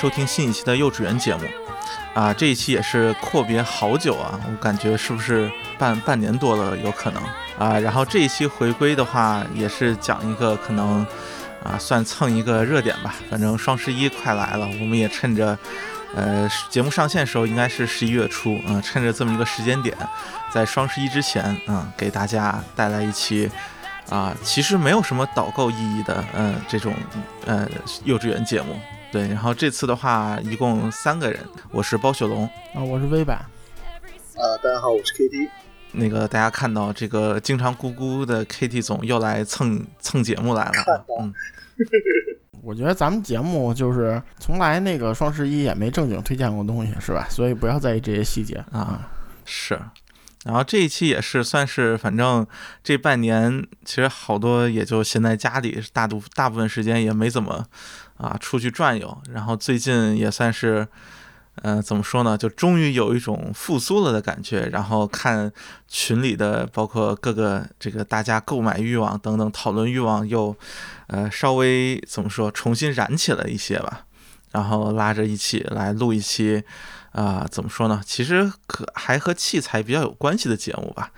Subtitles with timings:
[0.00, 1.42] 收听新一期的幼稚园节目。
[2.14, 7.22] 啊，这一期也是阔别好久啊，我感觉是不是半半年多了有可能
[7.58, 7.78] 啊？
[7.78, 11.06] 然后这一期回归的话，也是讲一个可能
[11.62, 13.14] 啊，算蹭一个热点吧。
[13.28, 15.56] 反正双十一快来了，我们也趁着
[16.16, 19.94] 呃节目上线的时候应该是十一月初，嗯，趁着这么一个时间点，
[20.50, 23.50] 在双十一之前，嗯，给大家带来一期
[24.08, 26.94] 啊，其实没有什么导购意义的，嗯，这种
[27.44, 27.68] 呃
[28.04, 28.80] 幼稚园节目。
[29.12, 31.40] 对，然后这次的话，一共三个人，
[31.72, 35.48] 我是包雪龙啊，我是微版，啊，大家好，我是 KT。
[35.90, 41.34] 那个大家看到这个经常咕咕的 KT 总又来蹭蹭节目来了，嗯，
[42.62, 47.26] 我觉得咱们节目就是从来那个双十一也没正经推荐过东西，是吧？
[47.28, 49.10] 所以不要在意这些细节啊。
[49.44, 49.76] 是，
[50.44, 52.46] 然后这一期也是算是，反正
[52.84, 57.66] 这半年其实好多也就闲在家里，大部大部分时间也没怎么。
[58.20, 60.86] 啊，出去转悠，然后最近也算是，
[61.62, 62.36] 嗯，怎么说呢？
[62.36, 64.66] 就终于有一种复苏了的感觉。
[64.66, 65.50] 然后看
[65.88, 70.54] 群里的，包括各个这个大家购买欲望等等讨论欲望又，
[71.06, 74.04] 呃，稍微怎么说，重新燃起了一些吧。
[74.50, 76.62] 然后拉着一起来录一期，
[77.12, 78.02] 啊，怎么说呢？
[78.04, 81.10] 其实可还和器材比较有关系的节目吧。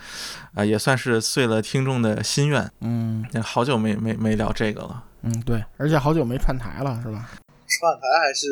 [0.55, 2.71] 啊，也算是遂了听众的心愿。
[2.81, 5.03] 嗯，好久没没没聊这个了。
[5.23, 7.31] 嗯，对，而且好久没串台了，是吧？
[7.69, 8.47] 串台还是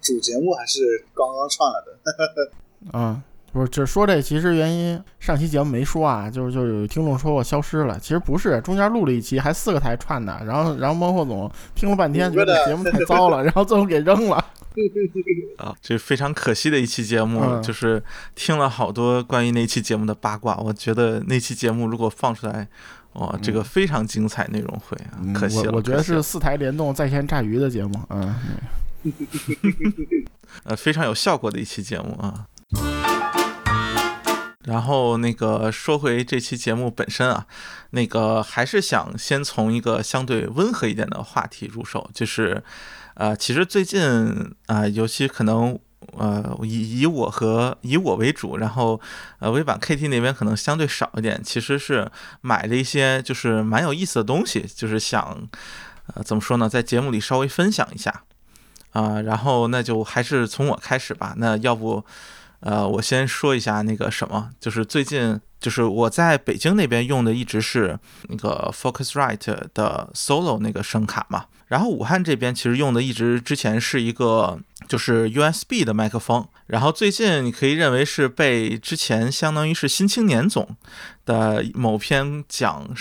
[0.00, 2.52] 主节目还是刚刚串来的？
[2.92, 14.36] 嗯，不是，就是说这其实原因，上期节目没说啊，就是就有听众说我消失了，其实不是，中间录了一期，还四个台串的，然后然后孟获总听了半天，觉得节目太糟了， 然后最后给扔了。
[15.56, 18.02] 啊，这非常可惜的一期节目，就是
[18.34, 22.68] 听了好多关于那期节目的八卦，我觉得那期节目如果放出来。
[23.14, 24.96] 哇，这个非常精彩内容会，
[25.34, 25.72] 可惜了。
[25.72, 28.34] 我觉得是四台联动在线炸鱼的节目，嗯，
[30.64, 32.46] 呃，非常有效果的一期节目啊。
[34.64, 37.46] 然后那个说回这期节目本身啊，
[37.90, 42.62] 那个还是想先从一个相对温和一点的话题入手，就是，
[43.14, 45.78] 呃，其实最近啊，尤其可能。
[46.16, 49.00] 呃，以以我和以我为主，然后
[49.38, 51.40] 呃，微版 KT 那边可能相对少一点。
[51.44, 55.48] 其实是买了一些就是蛮有意思的东西，就是想
[56.14, 58.22] 呃怎么说呢，在节目里稍微分享一下
[58.92, 59.20] 啊。
[59.22, 61.34] 然后那就还是从我开始吧。
[61.36, 62.04] 那要不
[62.62, 71.46] 呃，我先说一下那个什么，就是最近就是我在北京那边用的一直是那个 Focusrite 的 Solo 那个声卡嘛。
[71.66, 80.76] 然后武汉这边其实用的一直之前是一个就是 USB 的麦克风，然后最近你可以认为是被之前相当于是新青年总
[81.24, 82.94] 的某篇讲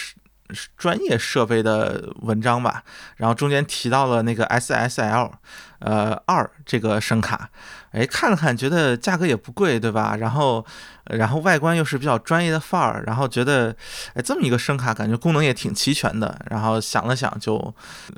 [0.76, 2.84] 专业设备的文章吧，
[3.18, 5.34] 然后中间提到了那个 SSL。
[5.82, 7.50] 呃，二这个声卡，
[7.92, 10.16] 哎，看了看，觉得价格也不贵，对吧？
[10.16, 10.66] 然后，
[11.06, 13.76] 然后外观又是比较专业的范儿，然后觉得，
[14.14, 16.40] 哎，这么一个声卡，感觉功能也挺齐全的。
[16.50, 17.76] 然后想了想，就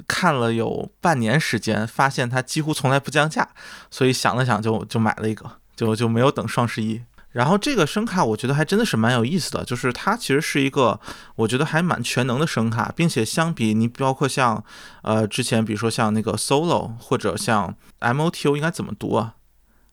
[0.08, 3.48] 看了有半年时间，发现它几乎从来不降价，
[3.90, 7.02] 所以想了想，就就买了一个，就就没有等双十一。
[7.32, 11.00] 然后这个声卡我觉得还真的是蛮有意思的，就是它其实是一个
[11.36, 14.64] 我觉得还蛮全能的声卡，并且相比你包括像
[15.02, 19.34] 呃之前比如说像那个 Solo 或者像 MOTO 应该怎么读啊？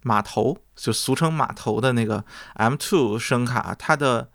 [0.03, 2.25] 码头就俗称码头的那个
[2.57, 4.29] M2 声卡，它的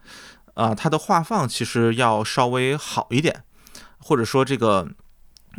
[0.54, 3.44] 呃它的画放其实要稍微好一点，
[4.00, 4.90] 或者说这个。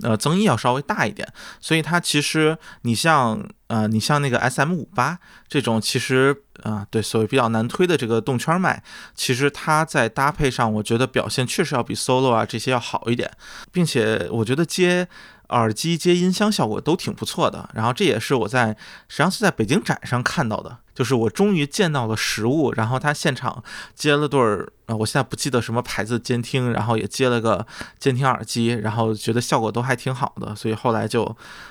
[0.02, 1.26] 呃，增益要稍微大一点，
[1.58, 5.18] 所以它其实你像呃，你像那个 S M 五八
[5.48, 8.82] 这种，其实啊，对，所谓比较难推的这个动圈麦，
[9.14, 13.32] 其实它在搭配上，我觉得表现确实要比 Solo 啊这些要好一点，
[13.72, 15.08] 并且我觉得接。
[15.50, 18.68] 耳机接音箱效果都挺不错的，然后这也是我在
[19.08, 22.72] 实际上是在北京展上看到的，就是我终于见到了实物。
[22.72, 23.62] 然后他现场
[23.94, 27.66] 接了对儿，呃，我现在不记得什么牌子监听，然后也接了个
[27.98, 31.24] 监听耳机，然后觉得效果都还挺好的，所以后来就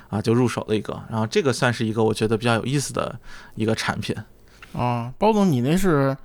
[0.10, 1.02] 啊就入手了一个。
[1.10, 3.20] 然后这个算是一个我觉得比较有意思的
[3.56, 4.16] 一个产品。
[4.74, 6.16] 啊，包总，你那是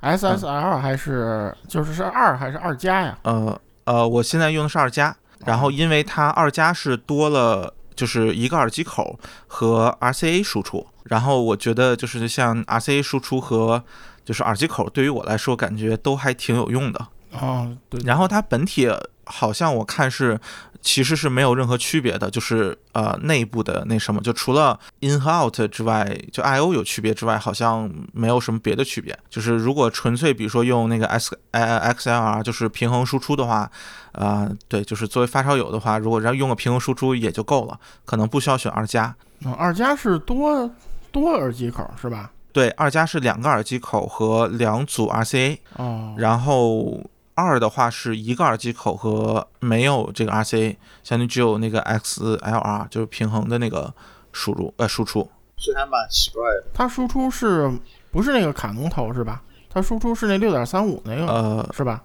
[0.00, 3.18] SSL 还是就是是二还是二加呀？
[3.22, 5.16] 呃呃，我现在用的是二加。
[5.44, 10.86] 然后，因为它二加是多了，就是一个耳机口和 RCA 输出。
[11.04, 13.82] 然后我觉得，就是像 RCA 输出和
[14.24, 17.06] 就是耳机口，对于我来说，感觉都还挺有用的。
[17.32, 18.00] 哦，对。
[18.04, 18.88] 然后它本体
[19.24, 20.38] 好像我看是。
[20.82, 29.16] 其实是没有任何区别的，就是呃内部的那什么，就除了 in 和 out 之外，就 I O 有区别之外，好像没有什么别的区别。
[29.28, 33.70] 就是如果纯粹比如说用那个 S X L R 就是平衡输出的话，
[34.12, 39.14] 啊对，就是作为发烧友的话，如果要用个平衡输出也就够了，可能不需要选二加。
[39.44, 40.70] 嗯，二加是多
[41.12, 42.30] 多耳机口是吧？
[42.52, 47.00] 对，二加是两个耳机口和两组 RCA，哦，然后
[47.40, 53.92] 二的话是一个耳机口和没有这个 RCA，相当于只有那个 XLR，就是平衡的那个
[54.32, 55.28] 输入呃输出。
[55.56, 56.66] 所以还蛮奇怪的。
[56.72, 57.70] 它输出是
[58.10, 59.42] 不是那个卡农头是吧？
[59.68, 62.02] 它输出是那六点三五那个呃是吧？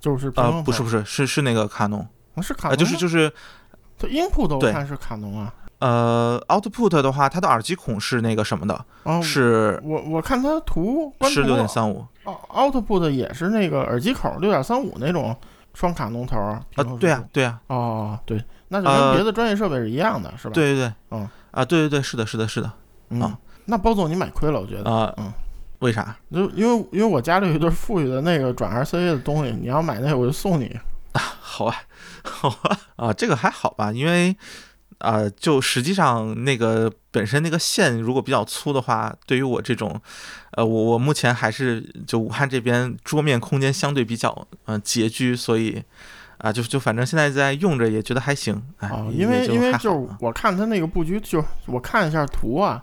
[0.00, 2.00] 就是平衡，呃不是不是是是那个卡农，
[2.34, 3.32] 呃啊是卡农吗，就是就是
[3.98, 5.54] 它 input 我对看是卡农啊。
[5.80, 12.06] 呃 output 的话，它的耳机孔是那个什么的，哦，是我我看它图是六点三五。
[12.24, 15.34] 哦，output 也是那个耳机口六点三五那种
[15.74, 16.52] 双卡龙头儿。
[16.52, 16.64] 啊
[16.98, 22.70] 对啊对啊，哦，对，那就跟呃别的专业设备是一样的，是吧？，对对对，嗯啊对对对，是的是的是的，
[23.08, 25.32] 嗯啊，那包总你买亏了，我觉得，啊嗯，
[25.78, 26.14] 为啥？
[26.30, 30.66] 就因为因为我家里有一对富裕的那个转 RCA 的东西，你要买那个我就送你
[31.12, 31.22] 啊。
[31.40, 31.74] 好啊，
[32.22, 34.36] 好啊，啊，这个还好吧，因为，
[35.00, 40.00] 呃，就实际上那个本身那个线如果比较粗的话，对于我这种，
[40.52, 44.30] 呃，我我目前还是就武汉这边桌面空间相对比较
[44.66, 45.82] 嗯、呃拮据，所以
[46.38, 52.82] 啊、就就反正现在在用着也觉得还行，哎，哦，因为因为就我看它那个布局，就我看一下图啊，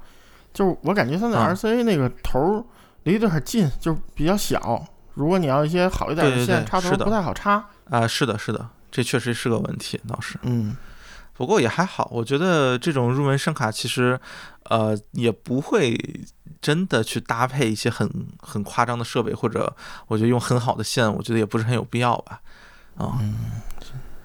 [0.54, 2.64] 就是我感觉它那啊 RCA 那个头儿
[3.04, 4.86] 离得有点近，就比较小。
[5.16, 7.66] 如果你要一些好一点对对线，插头不太好插。
[7.90, 10.38] 啊、是的，是的，这确实是个问题，倒是。
[10.44, 10.78] 嗯，
[11.38, 14.20] 不过也还好，我觉得这种入门声卡其实，
[14.64, 15.96] 呃，也不会
[16.60, 19.72] 真的去搭配一些很很夸张的设备，或者
[20.08, 22.42] 我觉得用很好的线，我觉得也不是很有必要吧。
[22.98, 23.20] 啊、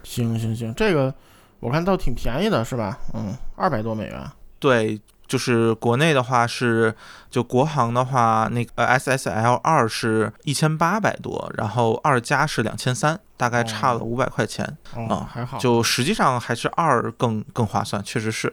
[0.02, 1.14] 行行行，这个
[1.60, 2.98] 我看倒挺便宜的，是吧？
[3.12, 4.30] 嗯，二百多美元。
[4.58, 4.98] 对，
[5.32, 6.94] 就是国内的话是，
[7.30, 14.76] 就国行的话，那个呃 SSL 二是一千八百多，然后二加是两千三，大概差了哦五百块钱。
[14.94, 15.56] 哦啊，还好。
[15.56, 18.52] 就实际上还是二更更划算，确实是，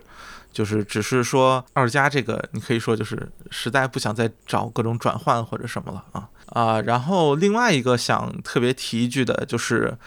[0.54, 6.80] 就是只是说二加这个，你可以说就是实在不想再找各种转换或者什么了啊啊。
[6.84, 9.98] 然后另外一个想特别提一句的就是，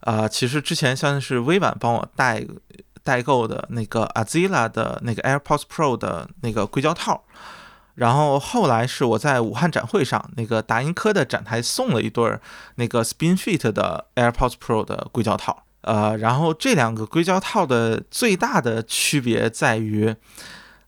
[0.00, 2.44] 啊，其实之前像是微软帮我代
[3.02, 7.24] 代购的那个 Azila 的那个 AirPods Pro 的那个硅胶套。
[7.94, 12.40] 然后后来是我在武汉展会上，那个达音科的展台送了一对儿
[12.76, 20.16] 那个 SpinFit 的 AirPods Pro 的硅胶套，呃，然后这两个硅胶套的最大的区别在于，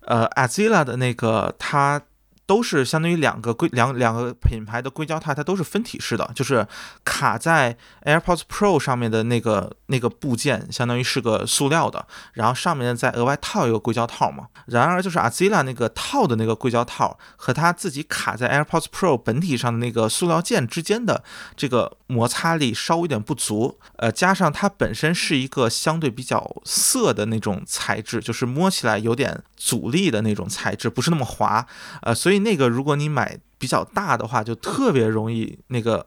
[0.00, 2.00] 呃，Azila 的那个它
[2.46, 6.66] 都是相当于两个硅两两个品牌的硅胶套，它都是分体式的，就是
[7.04, 14.48] 卡在 AirPods Pro 上面的那个那个部件，相当于是个塑料的，然后上面再额外套一个硅胶套嘛。
[14.66, 21.22] 然而，就是 Azila 那个套的那个硅胶套和它自己卡在 AirPods Pro 本体上的那个塑料件之间的
[21.56, 31.66] 这个摩擦力稍微有点不足，呃，加上它本身是一个相对比较涩的那种材质，就是摸起来有点阻力的那种材质，不是那么滑，
[32.02, 36.06] 呃，所以那个如果你买比较大的话，就特别容易那个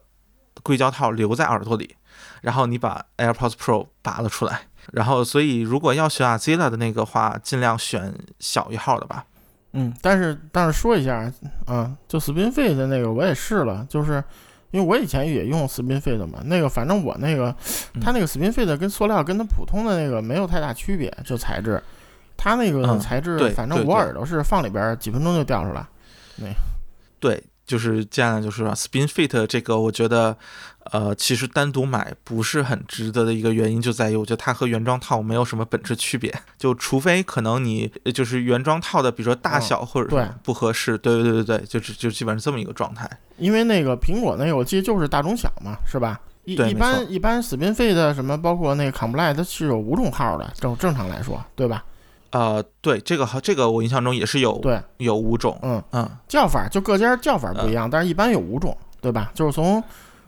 [0.62, 1.96] 硅胶套留在耳朵里，
[2.40, 4.62] 然后你把 AirPods Pro 拔了出来。
[4.92, 9.26] 然后，所以如果要选 Azila 的那个话，尽量选小一号的吧。
[9.72, 11.30] 嗯，但是但是说一下，
[11.66, 14.24] 啊，就 SpinFit 的那个我也试了，就是
[14.70, 17.54] 因为我以前也用 SpinFit 嘛，那个反正我那个
[18.00, 21.82] 它那个 SpinFit 跟塑料跟它普通的那个没有太大区别，就材质，
[22.36, 25.86] 它那个嗯材质，对反正我耳朵是放里边儿几分钟就掉出来。
[26.36, 26.46] 那
[27.18, 30.34] 对，就是这样，就是说 SpinFit 这个，我觉得，
[30.90, 43.08] 呃，其实单独买不是很值得的一个原因就在于，我觉得它和原装套没有什么本质区别，就除非可能你呃就是原装套的，比如说大嗯小或者对不合适，对对对对对，就是就基本上这么一个状态。
[43.36, 46.18] 因为那个苹果那个我记得就是大中小嘛，是吧？
[46.44, 51.84] 一一般一般 SpinFit 的什么，包括那个 Complete，它是有五种号的，正正常来说，对吧？
[52.30, 59.30] 呃，对，这个好，这个我印象中也是有对，有五种，嗯，嗯，叫法就各家叫法不一样，但是一般有五种，对吧？
[59.34, 59.82] 就是从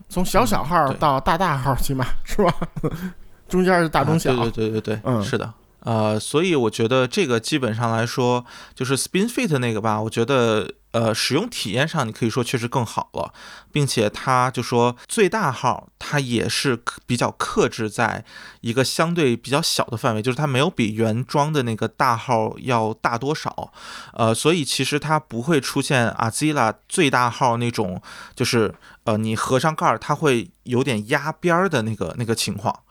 [0.09, 2.53] 从小小号到大大号，起码是吧？
[3.47, 5.53] 中间是大中小，啊对对对对对，嗯是的。
[5.81, 8.45] 呃，所以我觉得这个基本上来说，
[8.75, 13.33] 就是 SpinFit 那个吧，我觉得呃使用体验上你可以说确实更好了，
[13.71, 18.23] 并且它就说最大号它也是比较克制在
[18.61, 23.73] 一个相对比较小的范围，就是它没有比原装的那个大号要大多少，
[24.13, 27.99] 呃，所以其实它不会出现 Azila 最大号那种，
[28.35, 32.81] 就是呃你合上盖儿它会有点压边儿的那个那个情况。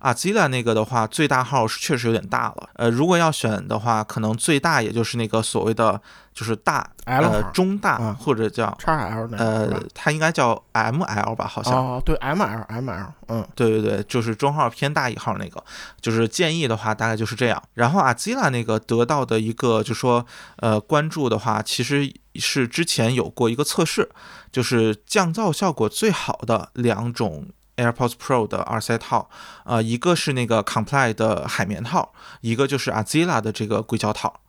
[0.00, 2.70] 啊，Zilla 那个的话，最大号是确实有点大了。
[2.74, 6.00] 呃，如果要选的话，可能最大也就是那个所谓的
[6.32, 11.74] 就是大 L 中大、嗯或者叫叉 L 那个呃，它应该叫 ML 吧，好像。
[11.74, 15.62] 哦，对，ML ML，嗯对对对，就是中号偏大一号那个，
[16.00, 17.62] 就是建议的话大概就是这样。
[17.74, 20.24] 然后 Azila 那个得到的一个就说
[20.56, 24.08] 呃关注的话，其实是之前有过一个测试，
[24.50, 27.46] 就是降噪效果最好的两种
[27.80, 29.30] AirPods Pro 的耳塞套，
[29.64, 34.40] 呃，一个是那个 Comply 的海绵套，一个就是 Azila 的这个硅胶套。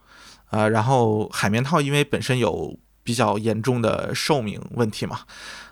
[0.50, 5.22] 呃，然后海绵套因为本身有比较严重的寿命问题嘛，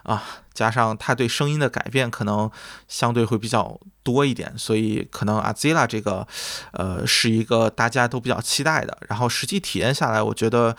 [0.03, 0.23] 啊，
[0.53, 2.49] 加上它对声音的改变可能
[2.87, 6.25] 相对会比较多一点，所以可能 Azila 这个，
[6.71, 8.97] 呃，是一个大家都比较期待的。
[9.09, 10.75] 然后实际体验下来，我觉得，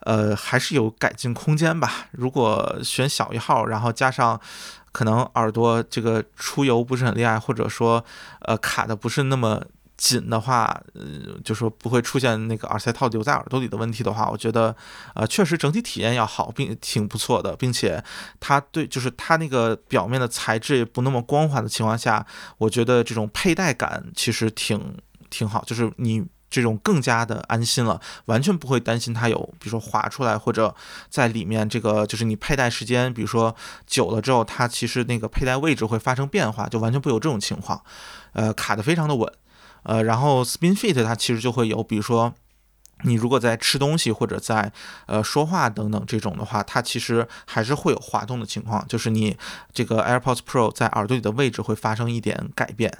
[0.00, 2.06] 呃，还是有改进空间吧。
[2.12, 4.40] 如果选小一号，然后加上
[4.92, 8.04] 可能耳朵这个出油不是很厉害，或者说
[8.42, 9.64] 呃卡的不是那么
[9.96, 14.74] 紧的话，呃，就说不会出现那个耳塞套留在耳朵里的问题的话，我觉得，
[15.14, 18.02] 呃，确实整体体验要好，并挺不错的，并且
[18.38, 22.26] 它对就是它那个表面的材质也不那么光滑的情况下，
[22.58, 24.96] 我觉得这种佩戴感其实挺
[25.30, 26.24] 挺好，就是你。
[26.52, 30.72] 这种更加的安心了，完全不会担心它有，比如说滑出来或者
[31.08, 33.56] 在里面这个就是你佩戴时间，比如说
[33.86, 37.82] 久了之后，它其实那个佩戴位置会发生变化，就完全不会有这种情况，
[38.34, 39.32] 呃，卡的非常的稳。
[39.84, 42.32] 呃，然后 Spin Fit 它其实就会有，比如说
[43.04, 44.70] 你如果在吃东西或者在
[45.06, 49.36] 呃说话等等这种的话，它其实还是会有滑动的情况，就是你
[49.72, 52.96] 这个 AirPods Pro 在耳朵里的位置会发生一点改变。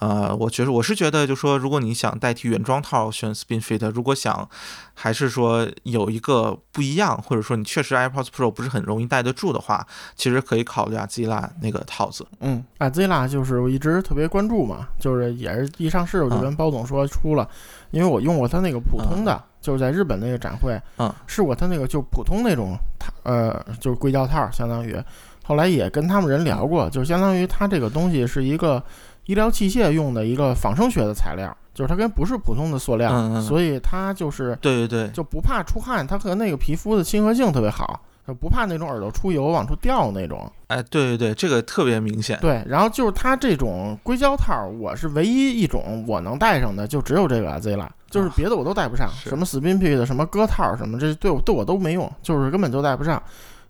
[0.00, 4.48] 呃，我觉得我是觉得，就说如果你想代替原装套选 Spin Fit，如果想
[4.94, 12.26] 还是说有一个不一样，或者说你确实 AirPods Pro 不是很容易戴得住的话，其实可以考虑啊 Zilla 那个套子。
[12.40, 17.48] 嗯，啊，Zilla 就是我一直特别关注嘛，就是也是一上市我就跟包总说出了，
[17.90, 24.96] 因为我用过他那个普通的，就是在日本那个展会，嗯，试过他那个就普通那种套，呃，就是硅胶套，相当于，
[25.44, 28.82] 后来也跟他们人聊过，就相当于它这个东西是一个
[29.28, 40.50] 医疗器械用的一个仿生学的材料，就是它跟不是普通的塑料，嗯嗯所以它就是对对对，就不怕出汗，它和那个皮肤的亲和性特别好，就不怕那种耳朵出油往出掉那种。
[40.68, 42.38] 哎，对对对，这个特别明显。
[42.40, 53.22] 对，然后就是它这种硅胶套，我是唯一一种我能戴上的，就只有这个 Z 了，就是别的我都戴不上，是什么 Spin P 的什么割套什么，这对我对我都没用，就是根本就戴不上。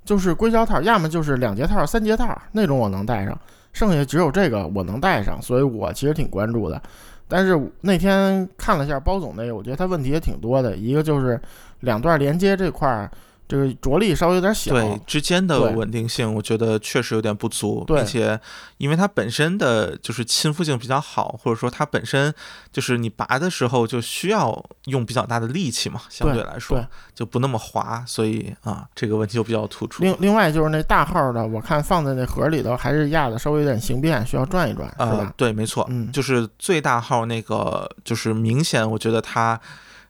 [0.05, 3.39] 就是硅胶套，要么就是两节套、三节套那种我能戴上，
[3.79, 6.83] 剩下只有这个我能带上，所以我其实挺关注的。
[7.29, 11.41] 但是那天看了一下包总那个，我觉得他问题也挺多的，一个就是
[11.81, 13.09] 两段连接这块儿，
[13.49, 18.39] 这个着力稍微有点小，对之间的稳定性，我觉得确实有点不足，对并且
[18.77, 22.33] 因为它本身的就是亲肤性比较好，或者说它本身
[22.71, 30.03] 就是你拔的时候就需要用比较大的力气嘛，相对来说对就不那么滑，所以啊这个问题就比较突出。
[30.03, 35.33] 另另外就是那大号的，我看放在那盒里头还是压的稍微有点形变，需要转一转，是呃吧，？
[35.37, 39.59] 对，没错，嗯就是最大号那个，就是明显我觉得它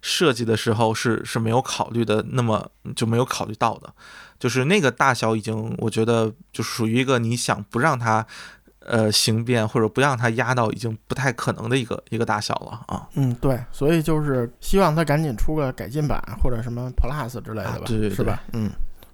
[0.01, 3.93] 设计的时候是是没有考虑的，那么就没有考虑到的，
[4.39, 8.25] 就是那个大小已经，我觉得就属于一个你想不让它
[8.81, 13.09] 呃形变或者不让它压到已经不太可能的一个一个大小了啊。
[13.15, 18.43] 嗯，对，所以就是希望它赶紧出个改进版或者什么 Plus 之类的吧，啊对对是吧？
[18.53, 18.71] 嗯，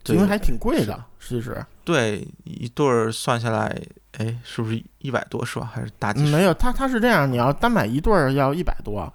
[0.07, 3.75] 因为还挺贵的，其实对，一对儿算下来，
[4.19, 5.71] 哎，是不是一百多是吧？
[5.73, 6.31] 还是大几十？
[6.31, 9.13] 嗯没有，它它是这样，你要单买一对儿要一百多，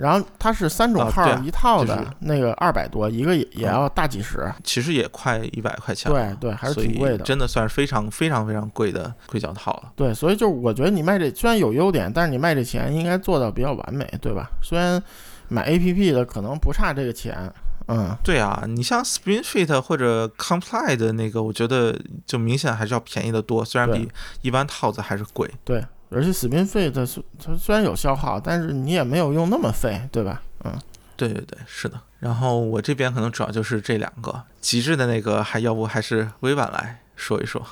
[0.00, 6.10] 然后它是三种号一套的、就是那个二百多，一个也也要大几十，其实也快一百块钱。
[6.10, 7.18] 对对，还是挺贵的。
[7.18, 9.92] 真的算是非常非常非常贵的硅胶套了。
[9.94, 14.50] 对，所以就是我觉得你卖这虽然有优点，但是你卖这钱应该做到比较完美，对吧？
[14.62, 15.02] 虽然
[15.48, 17.52] 买 A P P 的可能不差这个钱，
[17.88, 24.08] 嗯，对啊，你像 Spring Fit 或者 Comply 的那个，我觉得就明显还是要便宜的多，虽然比
[24.42, 25.50] 一般套子还是贵。
[25.64, 30.42] 对，而且死兵费它虽它虽然有消耗，但是你也没有用那么费，对吧？
[30.64, 30.76] 嗯，
[31.16, 32.00] 对对对，是的。
[32.18, 37.64] 然后我这边可能主要就是这两个，极致的那个还要不还是微婉来说一说。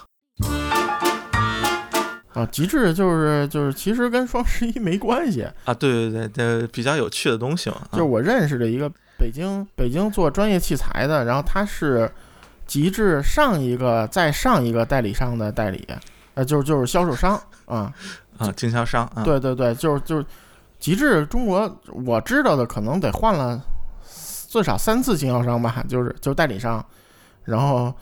[2.35, 7.77] 啊，极致就是就是其实跟双十一没关系，啊，对对对，呃，比较有趣的东西嘛。
[7.77, 12.09] 啊就是我认识的一个北京北京做专业器材的，然后他是
[12.65, 15.85] 极致上一个再上一个代理商的代理，
[16.35, 17.93] 呃，就是就是销售商啊、
[18.39, 20.25] 啊，经销商啊，对对对，就是就是
[20.79, 23.61] 极致中国我知道的可能得换了
[24.49, 26.85] 最少三次经销商吧，就是就是代理商，
[27.45, 27.93] 然后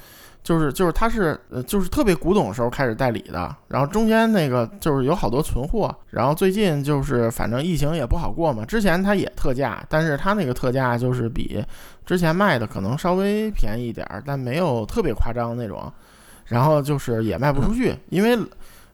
[0.42, 11.64] 就是就是他是呃就是特别古董的时候开始代理的，然后中间那个就是有好多存货，然后最近就是反正疫情也不好过嘛，之前它也特价，但是它那个特价就是比
[12.04, 15.92] 之前卖的可能稍微便宜一点儿，但没有特别夸张那种，
[16.44, 18.38] 然后就是也卖不出去，因为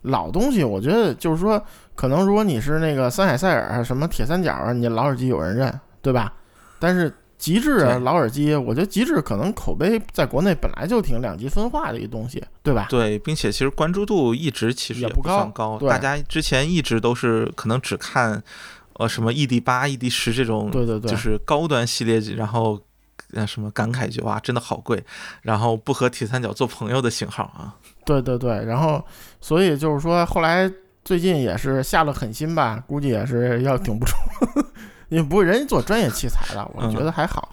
[0.03, 1.63] 老东西我觉得就是说
[1.95, 6.33] 可能如果你是那个森海塞尔什么铁三角啊，你老耳机有人认，对吧？
[6.79, 12.87] 但是极致对老耳机，我觉得极致可能口碑在国内本来就挺两极分化的一个东西，对吧？
[12.89, 18.43] 对，并且其实关注度一直其实也不不算高高，对大家之前一直都是可能只看
[18.95, 22.81] 呃什么 ED 八、ED 十这种，对对对，就是高端系列，然后
[23.33, 25.05] 呃什么感慨一句哇真的好贵，
[25.43, 27.75] 然后不和铁三角做朋友的型号啊，
[28.05, 29.05] 对对对，然后
[29.41, 30.71] 所以就是说，后来
[31.05, 34.13] 最近也是下了狠心吧，估计也是要顶不住，
[35.09, 37.49] 因为不是人家做专业器材的，我觉得还好，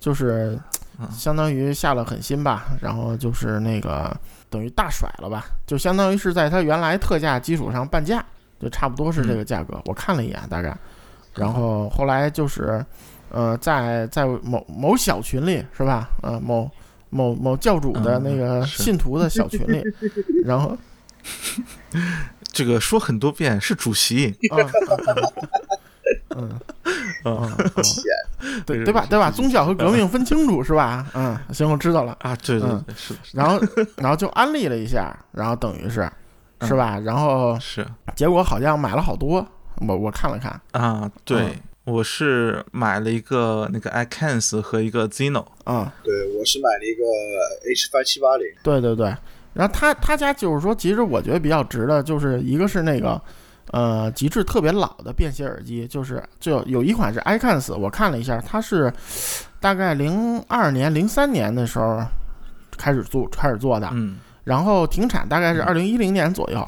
[0.00, 0.58] 就是
[0.98, 1.08] 嗯。
[1.12, 4.14] 相当于下了狠心吧，然后就是那个
[4.50, 8.24] 等于大甩了吧，就相当于是在它原来特价基础上半价，
[8.58, 10.76] 就差不多是这个价格，我看了一眼大概，
[11.34, 12.84] 然后后来就是，
[13.30, 16.08] 呃，在在某某小群里是吧？
[16.22, 16.70] 呃，某
[17.10, 19.82] 某某教主的那个信徒的小群里，
[20.44, 20.76] 然后
[22.52, 24.56] 这个说很多遍是主席，啊，
[26.36, 26.60] 嗯嗯
[27.24, 27.68] 嗯啊嗯，
[28.40, 29.06] 嗯对对吧？
[29.08, 29.30] 对吧？
[29.30, 31.06] 宗教和革命分清楚是吧？
[31.14, 32.16] 嗯，行，我知道了。
[32.20, 33.60] 啊，对对是然后
[33.96, 36.10] 然后就安利了一下，然后等于是
[36.62, 36.98] 是吧？
[37.04, 39.46] 然后是结果好像买了好多，
[39.86, 41.54] 我我看了看，啊，对嗯。
[41.88, 47.02] 我是买了一个那个 iCans 和一个 Zeno，嗯，对，我是买了一个
[47.70, 49.06] H 八七八零，对对对，
[49.54, 53.20] 然后他他家就是说，其实我觉得比较值的，就是一个是那个，
[53.72, 58.92] 呃，极致特别老的便携耳机，就是就有一款是 iCans，我看了一下，它是
[59.58, 62.04] 大概零二年、零三年的时候
[62.76, 64.18] 开始做开始做的，嗯。
[64.44, 66.66] 然后停产大概是二零一零年左右，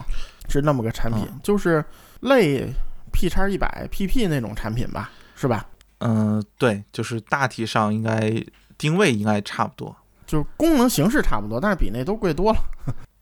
[0.48, 1.82] 是那么个产品，嗯就是
[2.20, 2.70] 类
[3.12, 5.66] P 叉一百 PP 那种产品吧，是吧？
[5.98, 8.42] 嗯，对，就是大体上应该
[8.78, 9.94] 定位应该差不多
[10.26, 12.58] 就是功能形式差不多，但是比那都贵多了。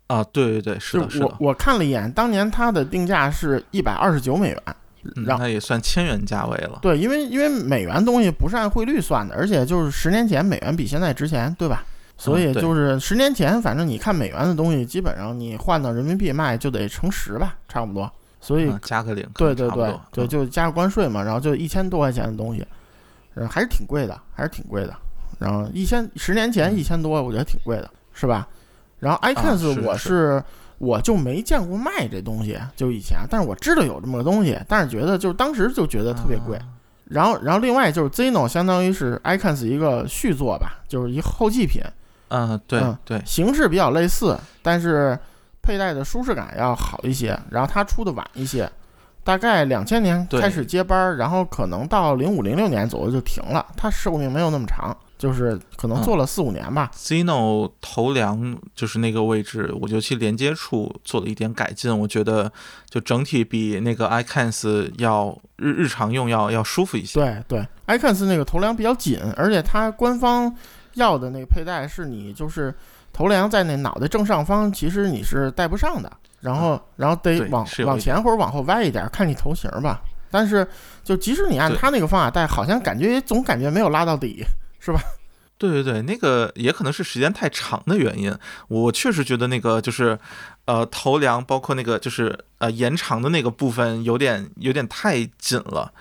[0.07, 4.63] 啊，对对对，是的，是的，我我看了一眼，当年它的定价是一百二十九美元。
[4.67, 11.85] 嗯让那也算千元价位了，对，因为因为美元东西不是按汇率算的，而且就是十年前美元比现在值钱，对吧？
[12.19, 18.13] 所以就是十年前，反正你看美元的东西，基本上你换到人民币卖就得乘十吧，差不多。
[18.41, 22.67] 所以嗯加个零，对对对对，嗯就加个关税嘛，然后就一千多块钱的东西，
[23.35, 24.95] 嗯，还是挺贵的，还是挺贵的。
[25.39, 28.49] 然后一千十年前一千多，我觉得挺贵的，是吧？
[28.99, 30.43] 然后嗯啊 iCans 是我是
[30.79, 36.57] 我就没见过卖这东西，就以前，但是我知道有这么个东西，但是觉得就是当时就觉得特别贵。
[36.57, 36.65] 啊
[37.11, 41.81] 然后然后另外就是 Zeno 相当于是 iCans 一个续作吧，就是一后继品，
[42.29, 45.19] 嗯，对嗯对，形式比较类似，但是
[45.69, 47.39] 佩戴的舒适感要好一些。
[47.51, 48.71] 然后它出的晚一些，
[49.23, 53.67] 大概两千年开始接班儿，然后可能到零五零六年左右就停了。
[53.77, 56.91] 它寿命没有那么长，就是可能做了四五年吧。
[56.95, 62.51] Zeno 头梁就是那个位置，我尤其连接处做了一点改进，我觉得
[62.89, 67.21] 就整体比那个 iCans 要日日常用要要舒服一些。
[67.21, 67.67] 对对
[67.99, 70.55] ，iCans 那个头梁比较紧，而且它官方
[70.95, 72.75] 要的那个佩戴是你就是
[73.19, 76.09] 头梁在那脑袋正上方，其实你是戴不上的，
[76.41, 80.01] 然后然后得往往前或者往后歪一点，看你头型吧。
[80.31, 80.65] 但是
[81.03, 84.45] 就即使你按他那个方法戴，好像感觉也总感觉没有拉到底，
[84.79, 85.01] 是吧？
[85.59, 88.33] 对对对，那个也可能是时间太长的原因。
[88.69, 90.17] 我确实觉得那个就是，
[90.67, 95.93] 呃，头梁包括那个就是呃延长的那个部分有点有点太紧了，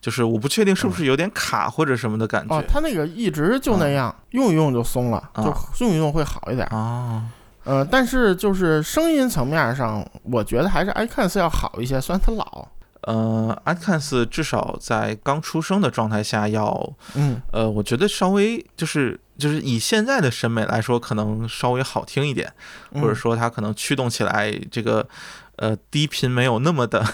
[0.00, 2.54] 就是我不确定是不是有点卡或者什么的感觉。
[2.54, 6.66] 哦，它那个一直就那样，用一用就松了，就啊用一用会好一点。
[6.70, 7.22] 哦，
[7.64, 12.68] 呃，但是就是声音层面上，我觉得还是 iCans 要好一些，虽然它老。
[13.02, 22.52] 呃，iCans 至少在刚出生的状态下要，嗯，呃，我觉得稍微就是就是以现在的审美来说，可能稍微好听一点，
[22.92, 25.08] 嗯或者说它可能驱动起来这个
[25.56, 27.04] 呃低频没有那么的。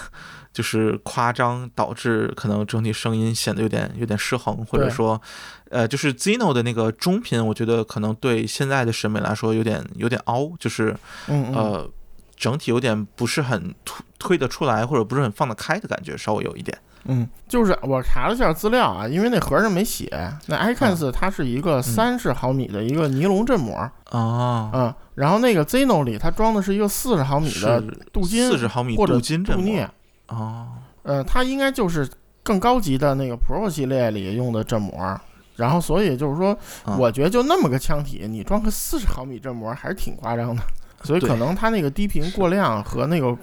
[0.55, 5.21] 就是夸张，导致可能整体声音显得有点有点失衡，或者说，
[5.69, 10.95] 呃，就是 Zeno 的那个中频，我觉得可能对现在的审美来说有点有点凹，就是
[11.27, 11.53] 嗯嗯。
[11.53, 11.91] 呃，
[12.37, 16.77] 整体有点不是很推推得出来，或者不是很放得开的感觉，稍微有一点。
[17.07, 20.09] 嗯，就是我查了一下资料啊，因为那盒上没写，
[20.47, 23.75] 那啊 iCans 它是一个三十毫米的一个尼龙振膜，
[24.09, 29.89] 啊，嗯，然后那个 Zeno 里它装的是一个四十毫米的镀金四十毫米或者镀金振膜镀镍，
[30.27, 30.67] 哦，
[31.03, 32.09] 呃，它应该就是
[32.43, 35.19] 更高级的那个 Pro 系列里用的振膜，
[35.55, 36.95] 然后所以就是说，啊。
[36.97, 40.61] 我觉得就那么个腔体，你装个四十毫米振膜还是挺夸张的。
[41.03, 43.37] 所以可能它那个低频过量和那个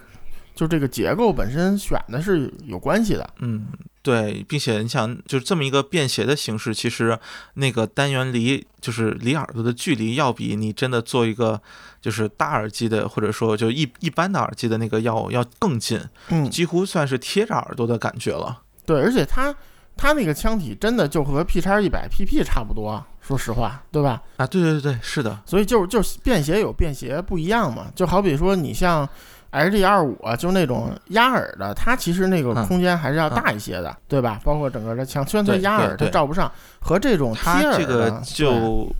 [0.62, 3.28] 就这个结构本身选的是有关系的。
[3.40, 3.66] 嗯，
[4.00, 7.18] 对，并且你想，就是这么一个便携的形式，其实
[7.54, 11.60] 那个单元离就是离耳朵的距离，要比你真的做一个
[12.00, 18.62] 就是大耳机的，或者说就一一般的耳机的那个要要更近，嗯，几乎算是贴着耳朵的感觉了。
[18.86, 19.52] 对，而且它
[19.96, 24.22] 它那个腔体真的就和 P 叉一百 PP 差不多，说实话，对吧？
[24.36, 29.08] 啊，对对对，是的，所以就是就是便携有便携不一样嘛，就好比说你像
[29.52, 32.66] LG 二五啊，就那种压耳的，它其实那个嗯。
[32.66, 34.40] 空间还是要大一些的，对吧？
[34.42, 38.90] 包括整个的腔，虽然它压耳它罩不上，和这种贴它耳这个的就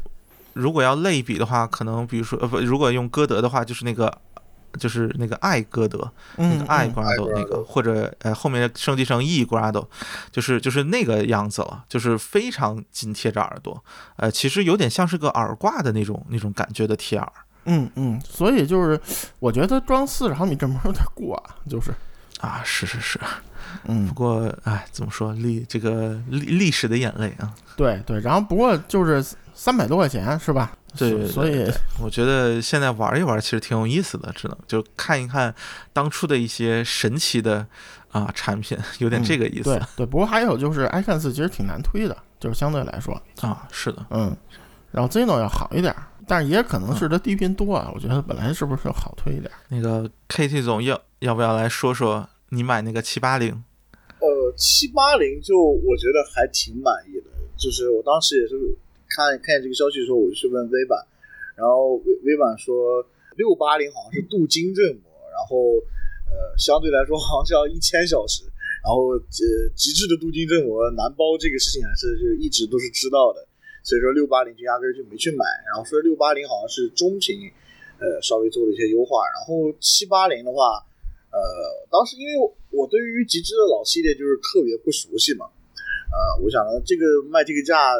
[0.52, 4.12] 如果要类比的话，可能比如说呃不，如果用歌德的话，就是那个。
[4.78, 5.98] 就是那个爱歌德，
[6.36, 6.94] 那嗯个爱嗯。
[6.94, 9.86] Grado 那个或者呃后面升级成 E Grado，
[10.30, 13.84] 就是就是那个样子了，就是非常紧贴着耳朵，
[14.16, 17.32] 呃，其实有点像是个耳挂的那种那种感觉的贴耳
[17.64, 19.00] 嗯嗯，所以就是
[19.38, 21.92] 我觉得装四十毫米振膜有点过啊，就是。
[22.40, 23.20] 啊，是是是，
[23.84, 24.06] 嗯。
[24.08, 30.72] 不过哎，怎么说历这个历历史的眼泪啊，对对，然后不过就是三百多块钱是吧？
[30.98, 35.54] 对对对所以我觉得现在玩一玩其实挺有意思的，只能就看一看
[35.92, 37.64] 当初的一些神奇的
[38.10, 44.36] 啊产品，有点这个意思、对 对，不过还有就是 icon 四其实挺难推的，就是相对来说，啊，是的，嗯，
[44.90, 49.52] 然后 Zeno 要好一点儿，但是也可能是它低频多啊，我觉得本来是不是好推一点？
[49.68, 53.52] 那个 KT 总要要不要来说说你买那个七八零？
[54.18, 58.56] 呃，七八零就我觉得还挺满意的，就是我当时也是
[59.10, 60.96] 看看见这个消息的时候，我就去问微版，
[61.54, 63.04] 然后微微版说
[63.36, 65.76] 六八零好像是镀金振膜，然后
[66.32, 68.48] 呃相对来说好像是要一千小时，
[68.80, 69.20] 然后呃
[69.76, 73.44] 极致的镀金振膜难包这个事情还是就一直都是知道的，
[73.82, 77.50] 所以说六八零就压根儿就没去买，然后说六八零好像是中频，
[77.98, 80.84] 呃稍微做了一些优化，然后七八零的话。
[81.32, 81.40] 呃，
[81.88, 82.36] 当时因为
[82.68, 85.48] 我对于极致的老系列就是特别不熟悉嘛，
[86.12, 87.96] 呃，我想呢，这个卖这个价，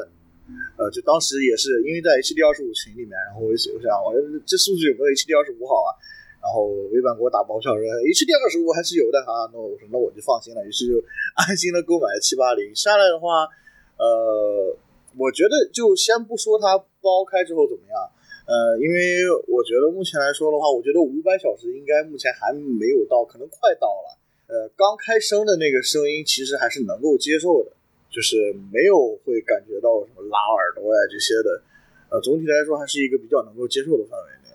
[0.77, 4.13] 呃，就当时也是因为在 HD 二十五群里面，然后我就我想，我
[4.45, 5.97] 这数据有没有 HD 二十五好啊？
[6.45, 11.01] 然后微版给我打包票说 HD 二十五还是有的啊，那我说那我就放心了，于是就
[11.33, 12.69] 安心的购买了七八零。
[12.77, 13.49] 下来的话，
[13.97, 14.77] 呃，
[15.17, 17.97] 我觉得就先不说它包开之后怎么样。
[18.45, 24.19] 呃，因为我觉得目前来说的话，我觉得五百小时应该目前还没有到，可能快到了。
[24.49, 27.71] 呃，刚开声的那个声音其实还是能够接受的，
[28.11, 28.37] 就是
[28.73, 31.63] 没有会感觉到什么拉耳朵呀这些的。
[32.11, 34.51] 呃，总体来说还是一个比较能够接受的范围内。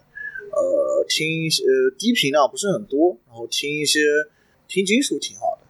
[0.51, 3.99] 呃，听一些呃低频量不是很多，然后听一些
[4.67, 5.63] 听金属挺好的。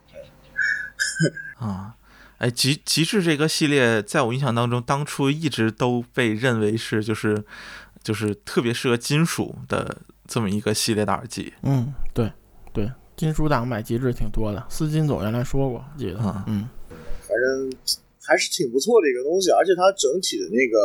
[1.64, 1.96] 啊，
[2.38, 7.44] 哎，极极致这个系列，在我印象当中，当初一直都被认为是就是
[8.02, 11.52] 就是特别适合金属的这么一个系列的耳机。
[11.62, 12.30] 嗯，对
[12.72, 16.68] 对，金属党买极致挺多的，司金总原来说过，记得，啊嗯
[17.28, 17.72] 反正
[18.22, 20.78] 还是挺不错的一个东西，而且它整体的那个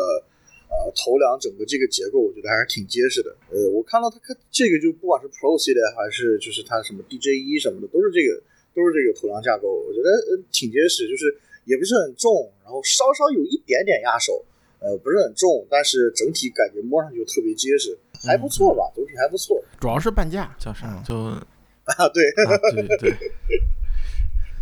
[0.74, 3.30] 呃头梁整个这个结构，我觉得还是挺结实的。
[3.52, 8.42] 呃，我看到它看这个就不管是 Pro 系列还是就是它什么 DJ 一什么的，都是这个
[8.74, 11.30] 都是这个头梁架构，我觉得呃挺结实，就是
[11.66, 14.44] 也不是很重，然后稍稍有一点点压手，
[14.80, 20.88] 呃不是很重，但是整体感觉摸上去就特别结实，还不错吧，总体还不错主要是半价，叫啥？
[20.92, 21.16] 嗯就
[21.86, 22.24] 啊，啊，对。
[22.72, 23.12] 对对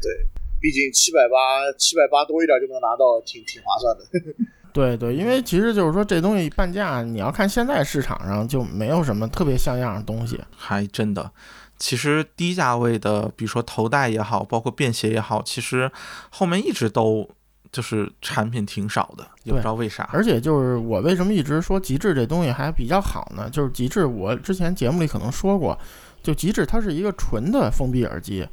[0.02, 0.26] 对，
[0.60, 4.36] 毕竟七百八七百八多一点就能拿到，挺挺划算的。
[4.74, 10.40] 对对，因为其实就是说这东西半价，你要看现在市场上就没有什么特别像样的东西。
[10.56, 11.30] 还真的。
[11.82, 15.92] 其实低价位的，比如说头戴也好，包括便携也好，其实
[16.30, 17.28] 后面一直都
[17.72, 20.08] 就是产品挺少的，也不知道为啥。
[20.14, 23.50] 而且就是我为什么一直说极致这东西还比较好呢？
[23.50, 25.76] 就是极致，我之前节目里可能说过，
[26.22, 28.48] 就极致它是一个纯的封闭耳机，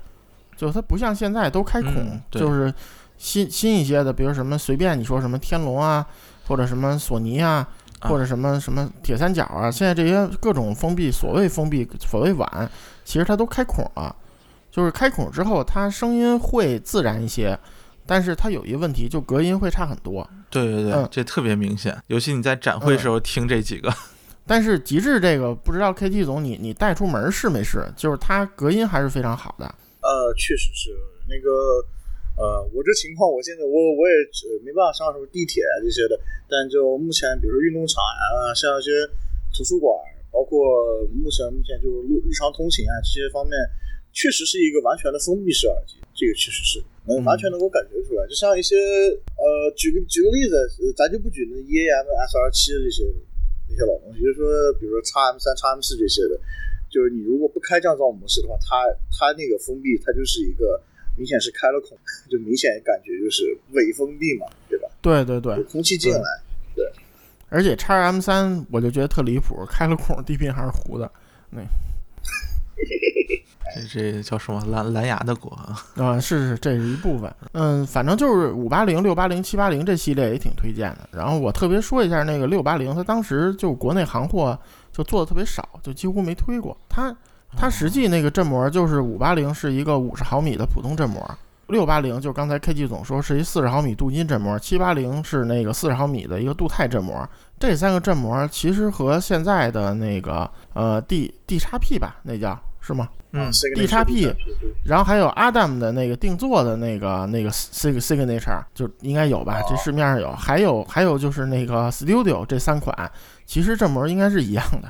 [0.56, 2.72] 就它不像现在都开孔，嗯就是
[3.18, 6.06] 新新一些的，比如什么随便你说什么天龙啊，
[6.46, 7.68] 或者什么索尼啊，啊
[8.02, 12.70] 或者什么什么铁三角啊，现在这些各种封闭，所谓封闭，所谓碗，
[13.04, 14.14] 其实它都开孔了。
[14.70, 17.58] 就是开孔之后，它声音会自然一些，
[18.06, 20.28] 但是它有一个问题，就隔音会差很多。
[20.50, 23.92] 对对对，嗯这特别明显，尤其你在展会时候听这几个，
[24.46, 27.90] 但是极致这个不知道 KT 总你你带出门试没试？
[27.96, 29.64] 就是它隔音还是非常好的。
[29.64, 30.90] 呃，确实是
[31.26, 31.50] 那个，
[32.38, 34.14] 呃，我这情况，我现在我我也
[34.46, 36.14] 呃没办法上什么地铁啊这些的，
[36.46, 38.90] 但就目前，比如说运动场啊，像一些
[39.50, 39.90] 图书馆，
[40.30, 43.58] 包括目前目前就是路日常通勤啊这些方面，
[44.14, 46.78] 确实是一个完全的封闭式耳机，这个确实是
[47.10, 48.22] 能完全能够感觉出来。
[48.30, 48.78] 就像一些
[49.34, 53.02] 呃，举个举个例子，咱就不举那 EAM SR 七这些
[53.66, 54.46] 那些老东西，就是说，
[54.78, 56.38] 比如说 x M 三、x M 四这些的，
[56.86, 60.80] 就是你如果不开降噪模式的话，它它那个封闭，它就是一个
[61.18, 61.98] 明显是开了孔，
[62.30, 64.88] 就明显感觉就是伪封闭嘛，对吧？
[65.02, 66.20] 对对对，空气进来，
[66.74, 66.90] 对。
[67.50, 71.10] 而且 x M 三我就觉得特离谱，开了孔，低频还是糊的，
[71.50, 71.60] 那。
[73.74, 75.84] 这这叫什么蓝蓝牙的锅啊？
[75.96, 77.32] 啊，是是，这是一部分。
[77.52, 81.08] 嗯，反正就是五八零、六八零、七八零这系列也挺推荐的。
[81.12, 84.58] 然后我特别说一下那个六八零，它当时就国内行货
[84.90, 86.76] 就做的特别少，就几乎没推过。
[86.88, 87.14] 它
[87.56, 91.22] 它实际那个振膜就是五八零是一个五十毫米的普通振膜，
[91.68, 97.28] 六八零就刚才 K G 总说是一四十毫米镀金振膜，七八零是那个四十毫米的一个镀钛振膜。
[97.58, 102.58] 这三个振膜其实和现在的那个呃 D D 叉 P 吧，那叫。
[102.80, 103.06] 是吗？
[103.32, 104.32] 嗯，D 叉 P，
[104.86, 109.60] 然后还有 Adam 的那个定做的那个那个 Sig Signature，就应该有吧？
[109.68, 113.10] 这市面上有，还有还有就是那个 Studio 这三款，
[113.44, 114.88] 其实振膜应该是一样的。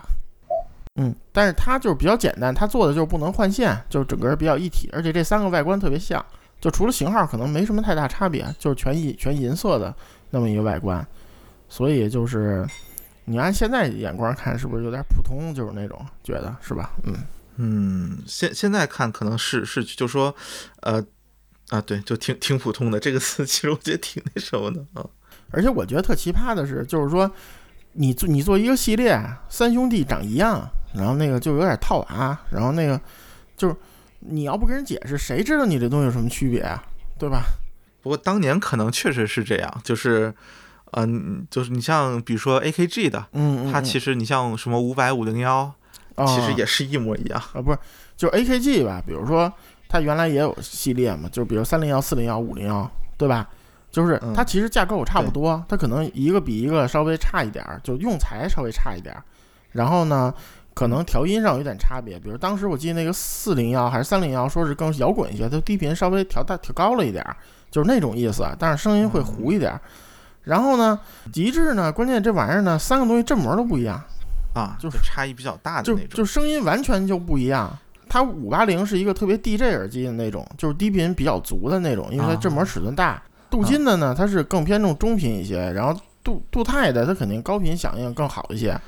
[0.99, 6.25] 嗯，但是它就是比较简单，它做的就是不能换线，就是整个比较一体，而且这三个外观特别像，
[6.61, 9.95] 就除了型号可能没什么太大差别，就是全银全银色的
[10.31, 11.07] 那么一个外观，
[11.69, 12.67] 所以就是
[13.25, 15.55] 你按现在眼光看，是不是有点普通？
[15.55, 16.91] 就是那种觉得是吧？
[17.05, 17.15] 嗯。
[17.61, 20.33] 嗯，现现在看可能是是，就说，
[20.83, 21.05] 呃，
[21.71, 25.05] 啊，对，就挺挺普通的这个词，其实我觉得挺那什么的啊。
[25.51, 27.29] 而且我觉得特奇葩的是，就是说，
[27.95, 33.01] 你做你做一个系列，三兄弟长一样，然后那个就有点套娃，然后那个
[33.57, 33.77] 就是
[34.20, 36.83] 你要不跟人解释，谁知道你这东西有什么区别啊？
[37.18, 37.42] 对吧？
[38.03, 40.33] 不过当年可能确实是这样，就是，
[40.92, 45.72] 嗯，就是你像比如说 AKG 的，嗯，它其实你像什么五百五零幺。
[46.27, 47.79] 其实也是一模一样啊，不是，
[48.16, 49.01] 就是 AKG 吧？
[49.07, 49.53] 比如说，
[49.88, 53.48] 它原来也有系列嘛，就比如三零幺、四零幺、五零幺，对吧？
[53.92, 59.22] 就是它其实架构差不多，它可能一个比一个稍微差一点儿，就用材稍微差一点儿。
[59.70, 60.35] 然后呢，
[60.79, 67.37] 可能调音上有点差别，比如当时我记得那个四零幺还是三零幺，说是更摇滚一些，它低频稍微调大调高了一点儿，
[67.69, 69.77] 就是那种意思，但是声音会糊一点。
[70.45, 70.97] 然后呢，
[71.33, 74.01] 极致呢，关键这玩意儿呢，三个东西振膜都不一样。
[74.55, 77.77] 啊，就是差异比较大的那种，就声音完全就不一样。
[78.09, 83.21] 它五八零是一个特别 DJ 耳机的那种，就是低频比较足的那种，因为它振膜尺寸大。
[83.51, 88.81] 镀金的呢，它是更偏重中频一些，然后镀镀钛的它肯定高频响应更好一些，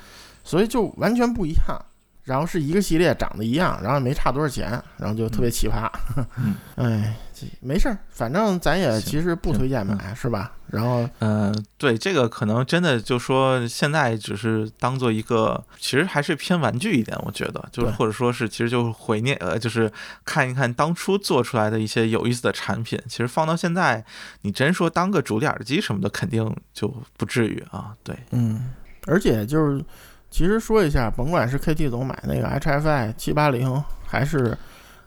[0.45, 1.85] 所以就完全不一样。
[2.23, 5.91] 然后是一个系列长得一样，然后也没差多少钱，然后就特别奇葩。
[6.77, 7.17] 哎，
[7.61, 10.53] 没事儿，反正咱也其实不推荐买，是吧？
[10.69, 19.91] 然后，嗯，对，这个可能真的就说现在只是当做一个，其实还是偏玩具一点，我觉得，就是或者说是其实就是怀念，呃，就是
[20.25, 23.01] 看一看当初做出来的一些有意思的产品。
[23.09, 24.05] 其实放到现在，
[24.43, 27.97] 你真说当个主力耳机什么的，肯定就不至于啊。
[28.05, 28.71] 对，嗯，
[29.07, 29.83] 而且就是。
[30.31, 34.57] 其实说一下，甭管是 KT 总买那个 HFI 七八零，还是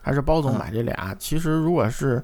[0.02, 2.22] 还是包总买这俩，其实如果是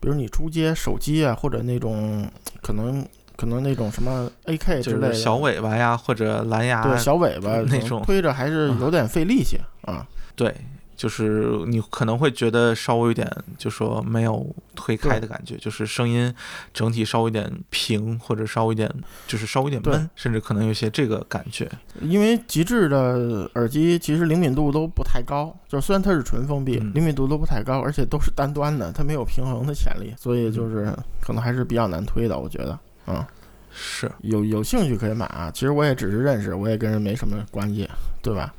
[0.00, 2.26] 比如你出街手机啊，或者那种
[2.62, 3.04] 可能
[3.36, 10.06] 可能那种什么 AK 之类的小尾巴呀，或者蓝牙对小尾巴那种推着还是有点费力气啊。
[10.34, 10.54] 对。
[10.96, 16.34] 就是你可能会觉得稍微有点，就说没有推开的感觉，就是声音
[16.72, 18.90] 整体稍微有点平，或者稍微有点，
[19.26, 21.70] 就是稍微有点闷，甚至可能有些这个感觉。
[22.00, 33.22] 因为极致的耳机其实灵敏度都不太高，就虽然它是纯封闭，灵敏度都不太高，而且都是单端的，它没有平衡的潜力，所以就是可能还是比较难推的，我觉得，嗯，
[33.70, 35.50] 是有有兴趣可以买啊。
[35.52, 37.86] 其实我也只是认识，我也跟人没什么关系，
[38.22, 38.54] 对吧？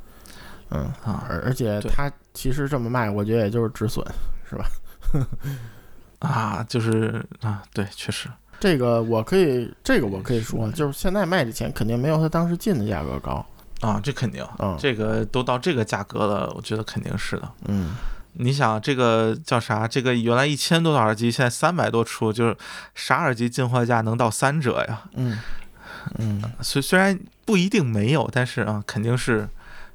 [0.69, 2.11] 嗯啊，而而且它。
[2.37, 4.05] 其实这么卖，我觉得也就是止损，
[4.47, 4.65] 是吧？
[6.21, 13.43] 啊，就是啊，对，确实，这个我可以，这个我可以说，就是现在卖的钱肯定没有他当时进的价格高
[13.81, 17.95] 啊，这肯定，嗯，这个都到这个价格了，我觉得肯定是的，嗯，
[18.33, 19.87] 你想这个叫啥？
[19.87, 22.55] 这个原来一千多的耳机，现在三百多出，就是
[22.93, 25.03] 啥耳机进货价能到三折呀？
[25.15, 25.39] 嗯
[26.19, 29.49] 嗯，虽虽然不一定没有，但是啊，肯定是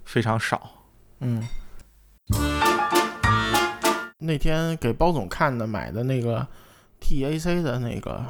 [0.04, 0.70] 非常少，
[1.20, 1.46] 嗯。
[4.18, 6.46] 那天给包总看的买的那个
[7.00, 8.24] TAC 的那个，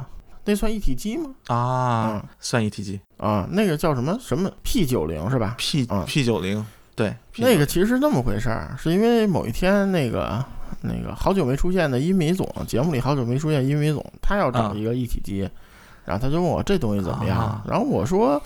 [0.45, 1.29] 那算一体机吗？
[1.47, 2.99] 啊，算一体机。
[3.17, 3.47] 啊。
[3.51, 4.17] 那个叫什么？
[4.19, 10.43] 什么？P 九零是吧？P P 九零，对，那个其实是那么回事儿，是因为某一天那个
[10.81, 15.47] 那个好久没出现的音米总节目里好久没出现音米总，他要找一个一体机，
[16.05, 18.41] 然后他就问我这东西怎么样，然后我说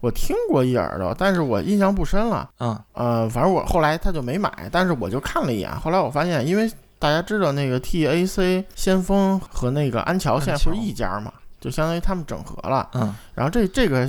[0.00, 2.48] 我听过一耳朵，但是我印象不深了。
[2.60, 5.70] 嗯呃，反正我后来他就没买，但是我就看了一眼。
[5.80, 12.88] 后来我发现，因为大家知道那个 TAC 先锋和那个安桥现在不是一家嘛，就相当于他们整合了。
[12.94, 14.08] 嗯然后这这个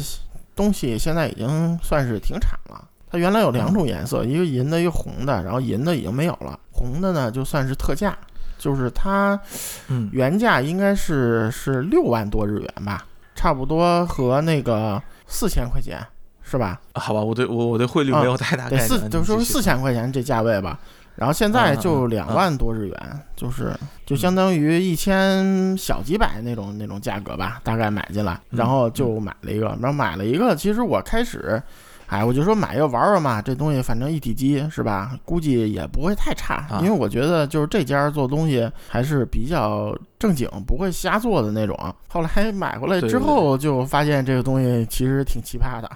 [0.56, 2.86] 东西现在已经算是停产了。
[3.12, 5.44] 它原来有两种颜色，一个银的，一个红的。
[5.44, 8.16] 然后银的已经没有了，红的呢就算是特价，
[8.60, 9.40] 就是它
[9.88, 13.04] 嗯原价应该是是六万多日元吧，
[13.40, 15.98] 差不多和那个四千块钱
[16.44, 16.78] 是吧？
[16.96, 18.86] 好吧，我对我我对汇率没有太大概对，念。
[18.90, 20.78] 四就说四千块钱这价位吧。
[21.16, 23.74] 然后现在就两万多日元，就是
[24.06, 31.64] 就相当于一千小几百那种那种价格吧，大概买进来，嗯然后就买了一个，然后买了一个，其实我开始，
[32.10, 41.96] 哎，我就说买一个玩玩嘛，这东西反正一体机是吧，估计也不会太差，啊因为我觉得就是这家做东西还是比较正经，不会瞎做的那种。
[42.08, 45.90] 后来买回来之后，就发现这个东西其实挺奇葩的。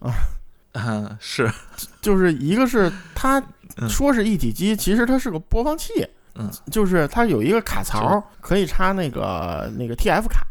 [0.78, 1.50] 嗯是
[2.02, 3.42] 就是一个是它
[3.78, 10.44] 嗯说是一体机，其实它是个播放器，嗯就是它有一个卡槽可以插那个那个 TF 卡。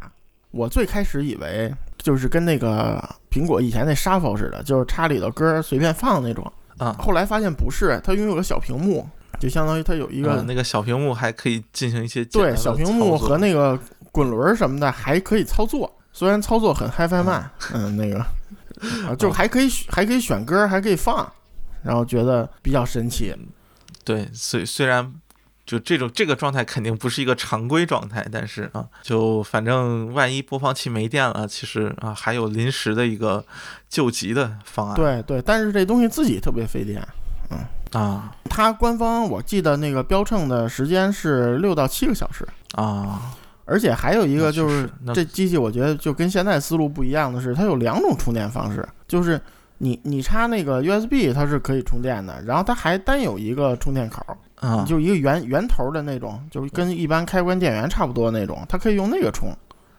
[0.52, 1.72] 我最开始以为
[2.06, 6.54] 就是跟那个苹果以前那 Shuffle 似的，就是插里头歌随便放那种。
[6.78, 13.80] 啊，后来发现不是，它拥有个小屏幕，就相当于它有一个、呃那个小屏幕还可以进行一些对小屏幕和那个
[14.12, 18.20] 滚轮什么的还可以操作，虽然操作很 HiFi 慢，嗯，那个
[19.08, 21.28] 啊，就还可以选还可以选歌，还可以放，
[21.82, 23.34] 然后觉得比较神奇。
[24.04, 25.12] 对，虽虽然
[25.66, 33.44] 就这种这个状态肯定不是一个常规状态，但是啊，就反正万一播放器没电了，其实啊还有临时的一个
[33.90, 34.96] 救急的方案。
[34.96, 37.02] 对对，但是这东西自己特别费电。
[37.52, 37.60] 嗯
[37.92, 43.34] 啊它官方我记得那个标称的时间是六到七个小时，啊
[43.66, 49.42] 而且还有一个就是这机器，我觉得就跟现在思路不一样的是，它有两种充电方式，就是
[49.80, 54.24] 你你插那个 USB 它是可以充电的，然后它还单有一个充电口，
[54.66, 54.86] 啊。
[54.88, 59.56] 就一个圆圆头的那种，就跟一般开关电源差不多那种，它可以用那个充。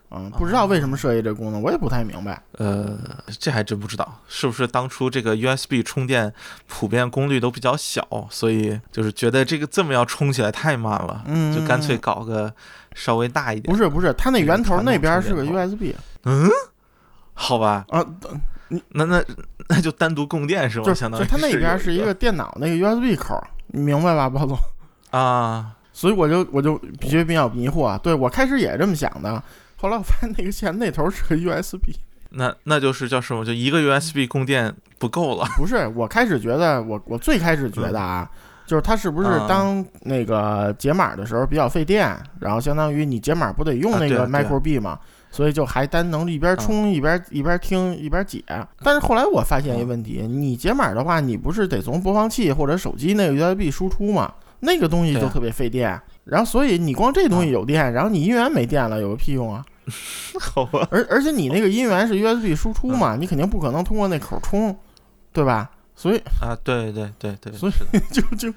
[0.09, 2.41] 嗯，不知道为什么设计这功能，我也不太明白。
[2.53, 2.97] 呃，
[3.41, 6.33] 这还真不知道，是不是当初这个 USB 充电
[6.69, 12.55] 普遍功率都比较小，所以就是觉得这个这么要充起来太慢了，嗯，就干脆搞个
[12.95, 13.65] 稍微大一点。
[13.65, 16.49] 不是不是，它那圆头那边是个 USB 嗯，
[17.35, 18.07] 好吧，啊，
[18.91, 19.25] 那那
[19.69, 20.85] 那就单独供电是吗？
[20.85, 23.37] 就相当于就它那边是一个电脑那个 USB 口，
[23.69, 24.59] 你明白吧，包总？
[25.11, 27.99] 啊，所以我就我就比较比较迷惑啊。
[28.03, 29.43] 对我开始也这么想的，
[29.77, 31.95] 后来我发现那个线那头是个 USB，
[32.31, 33.45] 那那就是叫什么？
[33.45, 35.47] 就一个 USB 供电不够了。
[35.57, 35.87] 不是。
[35.95, 38.29] 我开始觉得，我我最开始觉得啊，
[38.67, 44.99] 就是它是不是啊当那个解码的时候比较费电，然后相当于你解码不得用那个 Micro B 嘛，
[45.37, 48.43] 所以就还单能一边充一边一边听一边解。
[48.83, 54.33] 但是后来我发现一个问题，你解码的话，你不是得从播放器或者手机那个 USB 输出吗？
[54.61, 56.01] 那个东西就特别费电。
[56.25, 59.63] 然后，所以你光这东西有电，然后你音源没电了，有个屁用啊！
[60.41, 64.75] 好吧，而而且你那个音源是 USB 输出嘛，你肯定不可能通过那口充，
[65.33, 65.71] 对吧？
[65.99, 67.73] 所以啊，对对对对，所以
[68.13, 68.51] 就 就，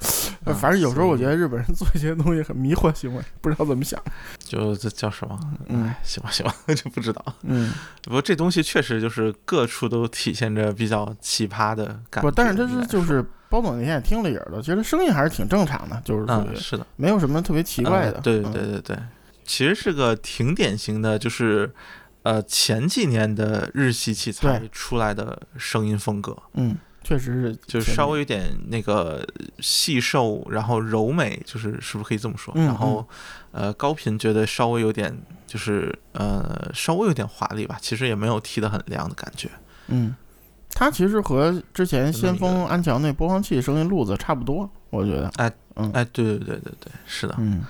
[0.43, 3.97] 啊反正有时候我觉得日本人做一些东西很迷惑行为，不知道怎么想。
[4.43, 5.39] 就这叫什么？
[5.67, 7.23] 嗯哎，行吧行吧， 就不知道。
[7.43, 7.71] 嗯，
[8.03, 12.29] 不过这东西确实就是各处都体现着比较奇葩的感觉。
[12.29, 18.15] 不，但是它应该说是就是包总那天也听了一耳朵，觉得声音还是挺正常的，就是属嗯，是的，没有什么特别奇怪的。
[18.17, 18.97] 呃对对对对，
[19.45, 21.73] 其实是个挺典型的，就是
[22.23, 29.25] 呃前几年的日系器材出来的声音风格，嗯，确实是就是稍微有点那个
[29.59, 32.53] 细瘦，然后柔美，就是是不是可以这么说？
[32.55, 33.07] 嗯然后
[33.51, 39.49] 呃高频觉得稍微有点就是呃稍微有点华丽吧，其实也没有踢得很亮的感觉。
[39.87, 40.15] 嗯，
[40.71, 45.31] 它其实和之前先锋安强那播放器声音路子差不多，我觉得。
[45.37, 47.33] 哎嗯哎，对对对对对，是的。
[47.39, 47.63] 嗯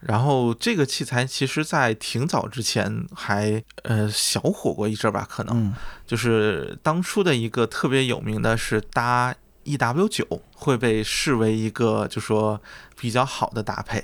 [0.00, 5.66] 然后这个器材其实在挺早之前还呃小火过一阵儿吧，可能。
[5.66, 5.74] 嗯。
[6.06, 9.34] 就是当初的一个特别有名的是搭
[9.64, 12.60] EW 九会被视为一个就说
[12.98, 14.02] 比较好的搭配，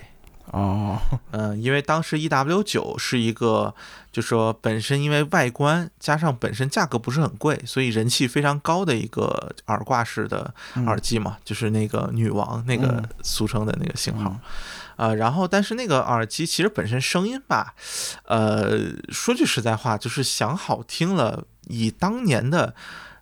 [0.53, 0.99] 哦。
[1.31, 3.75] 嗯、因为当时 EW 九是一个
[4.13, 10.87] 就说本身因为外观加上本身价格不是很贵，所以人气非常高的一个耳挂式的嗯。
[10.87, 13.05] 耳机嘛，就是那个女王那个嗯。
[13.23, 14.31] 俗称的那个型号。
[14.31, 14.41] 嗯
[14.97, 17.75] 呃，然后但是那个耳机其实本身声音吧，
[18.25, 22.75] 呃，说句实在话，就是想好听了，以当年的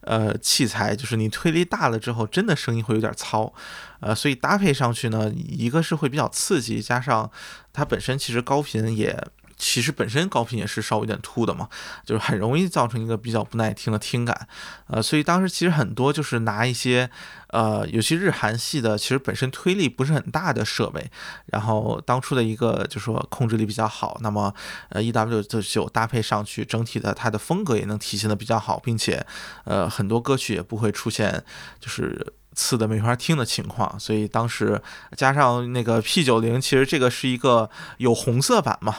[0.02, 3.52] 呃器材，就是你推力大了之后，真的声音会有点糙，
[4.00, 7.30] 呃，所以搭配上去呢，一个是会比较刺激，加上
[7.72, 9.26] 它本身其实高频也
[9.57, 11.68] 其实本身高频也是稍微有点突的嘛，
[12.05, 14.48] 就是很容易造成一个比较不耐听的听感，
[14.88, 17.11] 呃，所以当时其实很多就是拿一些，
[17.48, 21.11] 呃，有些日韩系的，其实本身推力不是很大的设备，
[21.46, 24.55] 然后当初的一个就是说控制力比较好，那么
[24.90, 29.24] 呃，EW 就就搭配上去，整体的它的风格也能体现的比较好，并且
[29.64, 31.44] 呃，很多歌曲也不会出现
[31.80, 32.34] 就是。
[32.55, 34.80] 次的没法听的情况，所以当时
[35.16, 38.96] 加上那个 P 九零，其实这个是一个有红色版嘛，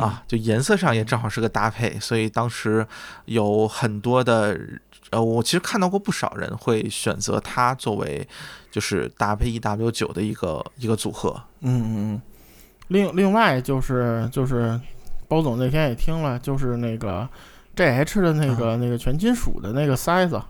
[0.00, 2.86] 啊，就颜色上也正好是个搭配，所以当时
[3.26, 4.58] 有很多的，
[5.10, 8.26] 呃，我其实看到过不少人会选择它作为
[8.70, 11.42] 就是搭配 EW 九的一个一个组合。
[11.60, 12.22] 嗯嗯嗯。
[12.88, 14.80] 另另外就是就是
[15.26, 17.28] 包总那天也听了，就是那个
[17.74, 20.40] JH 的那个那个全金属的那个塞子。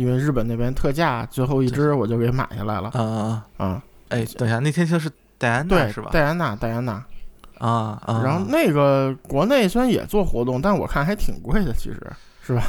[0.00, 2.88] 因为日本那边特价，最后一只我就给买下来了。
[2.94, 3.82] 啊啊啊！
[4.08, 6.08] 哎，等一下，那天就是戴安娜是吧？
[6.10, 7.04] 戴安娜，戴安娜。
[7.58, 8.22] 啊啊！
[8.24, 12.00] 然后那个国内虽然也做活动，但我看还挺贵的，其实
[12.42, 12.62] 是吧？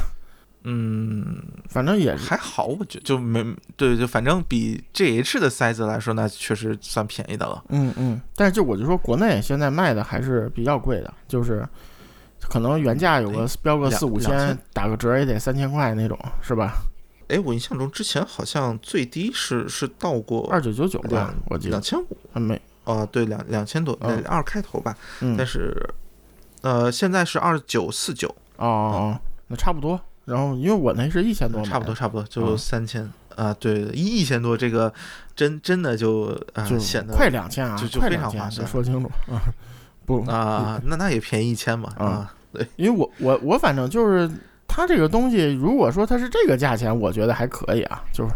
[0.64, 3.42] 嗯，反正也还好，我觉得就没
[3.78, 7.64] 对，就反正比 GH 的塞子来说，那确实算便宜的了。
[7.70, 11.66] 嗯嗯，但是就我就说国内现在卖的还是比较贵的，就是
[12.42, 16.74] 可能原价有个标个四五千，打个折也得三千块那种，是吧？
[17.32, 24.94] 哎，我印象中之前好像最低是是到过二九九九吧，我记得两千五还没啊，对两两千多，二开头吧。
[25.38, 25.74] 但是
[26.60, 29.98] 呃，现在是二九四九哦哦，那差不多。
[30.26, 34.92] 然后因为我那是一千多，差不多差不多就三千啊，对一一千多，这个
[35.34, 38.68] 真真的就啊显得快两千啊，就就非常划算。
[38.68, 39.40] 说清楚啊，
[40.04, 44.30] 不啊，那那也便宜一千嘛啊，对，因为我我我反正就是。
[44.74, 48.34] 它这个东西，如果说它是这个价钱，我觉得还可以啊，就是，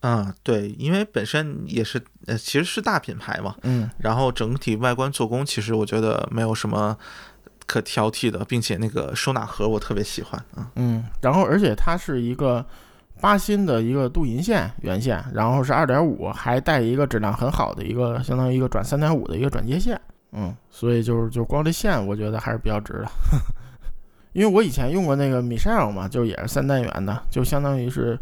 [0.00, 6.96] 嗯，对，因为本身也是，呃，其实是大品牌嘛，嗯，然后整体外观做工，其实我觉得没有什么
[7.66, 12.64] 可挑剔的，并且那个收纳盒我特别喜欢啊，嗯，然后而且它是一个
[13.20, 20.00] 八芯的一个镀银线原线，然后是二点五，还带一个质量很好的一个相当于一个转三点五的一个转接线，
[20.32, 23.06] 嗯，所以就是就光这线，我觉得还是比较值的。
[24.36, 28.18] 因为我以前用过那个 Michelle 嘛，就也是三单元的，就相当于是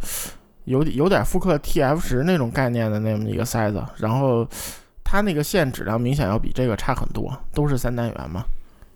[0.63, 4.47] 有有点复刻 TF 十那种概念的那么一个塞子，然后
[5.03, 8.45] 它那个线质量明显要比这个差很多，都是三单元嘛。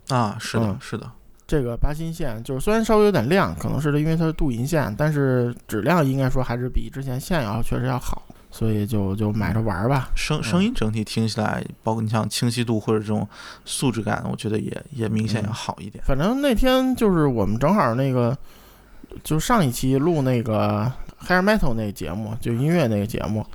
[0.07, 1.11] 啊，是的，是的，
[1.45, 8.23] 这个八芯线就是虽然稍微有点亮，可能是因为它是镀银线，但是质量应该说还是比之前线要确实要好。
[8.51, 10.09] 所以就就买着玩吧。
[10.15, 13.27] 声声音整体听起来，包括你像清晰度或者这种
[13.63, 16.03] 素质感，我觉得也也明显要好一点。
[16.03, 18.35] 反正那天就是我们正好那个，
[19.23, 20.91] 就上一期录那个
[21.27, 23.45] Hair Metal 那个节目，就音乐那个节目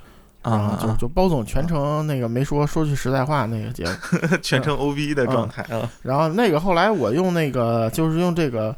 [0.41, 5.91] 啊，就就包总全程那个没说，说句实在话，那个节目 全程 O B 的状态啊。
[6.03, 8.73] 然后那个后来我用那个就是用这个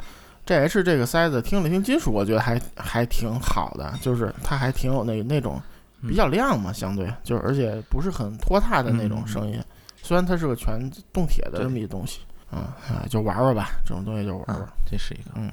[0.48, 5.62] G H 这个塞子听了听金属，我觉得还还挺好的，就是它还挺有那那种。
[6.02, 9.60] 比较亮嘛，相对就是，而且不是很拖沓的那种声音。
[10.04, 10.80] 虽然它是个全
[11.12, 12.20] 动铁的这么一东西，
[12.50, 14.70] 啊啊，就玩玩吧，这种东西就玩玩。
[14.90, 15.52] 这是一个，嗯，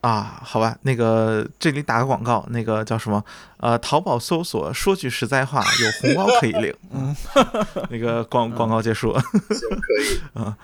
[0.00, 3.24] 啊，好吧，那个这里打个广告，那个叫什么？
[3.58, 6.74] 呃，淘宝搜索，说句实在话，有红包可以领。
[6.90, 7.14] 嗯，
[7.90, 9.12] 那个广广告结束。
[9.12, 10.20] 行，可以。
[10.42, 10.58] 啊，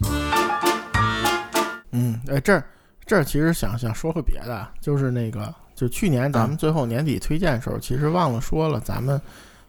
[1.92, 2.62] 嗯，哎，这儿
[3.06, 5.54] 这儿其实想想说个别的，就是那个。
[5.74, 9.20] 就去年咱们最后年底推荐的时候，其实忘了说了，咱们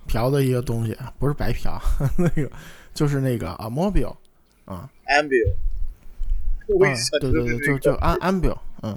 [0.08, 1.80] 嫖的一个东西不是白嫖，
[2.18, 2.50] 那个
[2.94, 4.16] 就是那个 Amobile
[4.66, 5.54] 啊，ambil，
[7.20, 8.96] 对对对，就就安 ambil，嗯，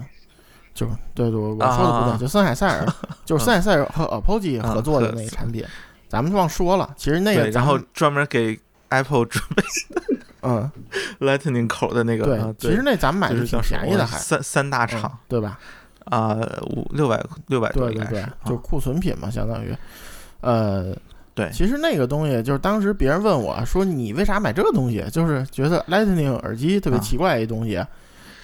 [0.74, 2.86] 就对对，我说的不对，就森海塞尔，
[3.24, 5.64] 就是森海塞尔和 Apogee 合作的那个产品，
[6.08, 8.58] 咱们忘说了，其实那个然后专门给
[8.90, 9.62] Apple 准备
[10.42, 10.70] 嗯
[11.18, 15.58] ，Lightning 口的那个，对，其实那咱们买的挺便宜的，还三三大厂，对吧？
[16.10, 16.38] 啊，
[16.70, 19.76] 五六百六百多对对对，就库存品嘛，相当于，
[20.40, 20.94] 呃，
[21.34, 27.84] 对，其实那个东西就是当时别人问我说你为啥买这个东西，就是觉得 Lightning 耳机特别奇怪一东西，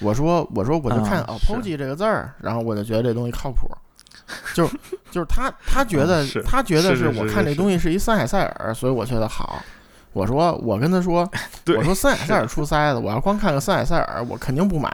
[0.01, 3.69] 我说我说我就看 Apogee 这个字儿，然后我就觉得这东西靠谱，
[4.53, 4.67] 就
[5.09, 9.63] 就是他他觉得他觉得是我看这东西是一森海塞尔，所以我觉得好，
[10.11, 11.29] 我说我跟他说，
[11.77, 14.91] 我说森海塞尔出塞子，我要光看个森海塞尔，我肯定不买。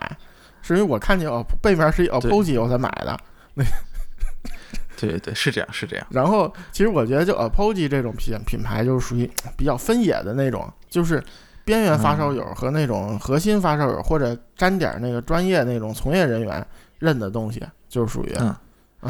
[0.61, 3.19] 是因为我看见哦，背面是一 Apogee 我才买的。
[3.55, 3.63] 那，
[4.97, 6.05] 对对对，是这样是这样。
[6.09, 11.23] 然后其实我觉得就 Apogee 这种品品牌就是属于比较分野的那种，就是
[11.63, 16.65] 边缘发烧友和那种核心发烧友或者沾点那个专业那种从业人员
[16.99, 18.59] 认的东西，就是属于啊，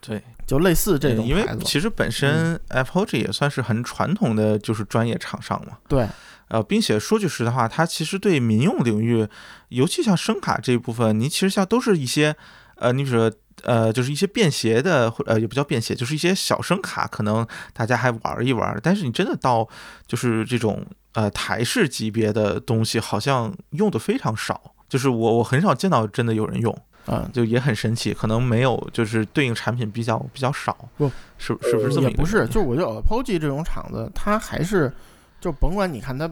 [0.00, 1.46] 对， 就类似这种因为。
[1.64, 5.76] 其实本身 Apogee 也算是很传统的就是专业厂商嘛。
[5.88, 6.06] 对，
[6.50, 9.26] 呃，并且说句实在话，它其实对民用领域，
[9.68, 12.36] 尤其像声卡这一部分，你其实像都是一些，
[12.74, 13.32] 呃，你比如说，
[13.62, 18.78] 呃，就是一些便携的，或呃，也不叫便携，就是一些小声卡，可能大家还玩一玩。
[18.82, 19.68] 但是你真的到
[20.06, 24.74] 就是这种呃台式级别的东西，好像用的非常少。
[24.88, 26.76] 就是我我很少见到真的有人用，
[27.06, 34.92] 嗯，就也很神奇，可能没有就是对应产品比较比较少，不是是不是这么一个也不是，就我觉得 Apogee 这种厂子，它还是
[35.40, 36.30] 就甭管你看它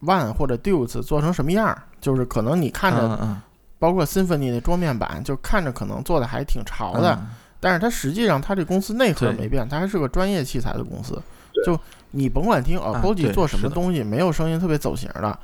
[0.00, 3.36] One 或者 Deuce 做成什么样儿，就是可能你看着，
[3.78, 7.28] 包括 Symphony 的桌面版，就看着可能做的还挺潮的，嗯
[7.60, 11.16] 但是它实际上它这公司内核没变，它还是个专业器材的公司。
[11.64, 11.78] 就
[12.10, 15.38] 你甭管听啊 Apogee 做什么东西，没有声音特别走形的。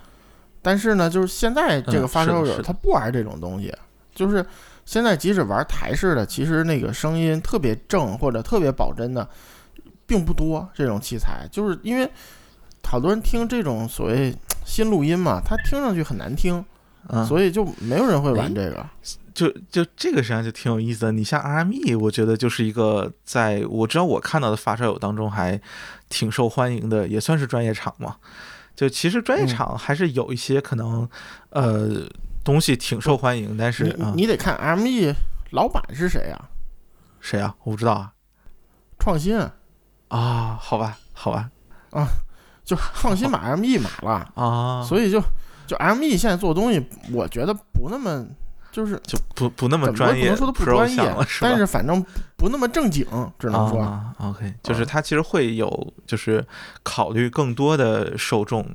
[0.61, 3.73] 但是呢，就是现在这个嗯发烧友他不玩这种东西，
[4.13, 4.45] 就是
[4.85, 9.29] 现在即使玩台式的，其实那个声音特别正或者特别保真的
[10.05, 10.69] 并不多。
[10.75, 12.11] 这种器材就是因为
[12.89, 14.35] 好多人听这种所谓
[14.65, 16.65] 新录音嘛，它听上去很难听，
[17.09, 18.87] 嗯，所以就没有人会玩哎这个。
[19.35, 21.13] 就就这个实际上就挺有意思的。
[21.13, 25.61] 你像 RME，我觉得就是一个在我知道我看到的发烧友当中还
[26.09, 28.17] 挺受欢迎的，也算是专业厂嘛。
[28.75, 31.09] 就其实专业嗯厂还是有一些可能、
[31.51, 32.09] 呃
[32.43, 35.15] 东西挺受欢迎，但是你得看 ME
[35.51, 36.49] 老板是谁啊？
[37.21, 37.55] 谁啊？
[37.63, 38.13] 我不知道啊。
[38.99, 39.39] 创新
[40.09, 41.51] 啊，好吧，好吧，
[42.69, 45.19] 就放心把 ME 买了， 啊，所以就
[45.67, 48.27] 就 ME 现在做东西，我觉得不那么
[48.71, 52.05] 就是就不不那么专业，不能说它不专业了，但是反正
[52.37, 53.07] 不那么正经，
[53.39, 56.47] 只能说啊，OK，就是啊它其实会有，就是
[56.83, 58.67] 考虑更多的受众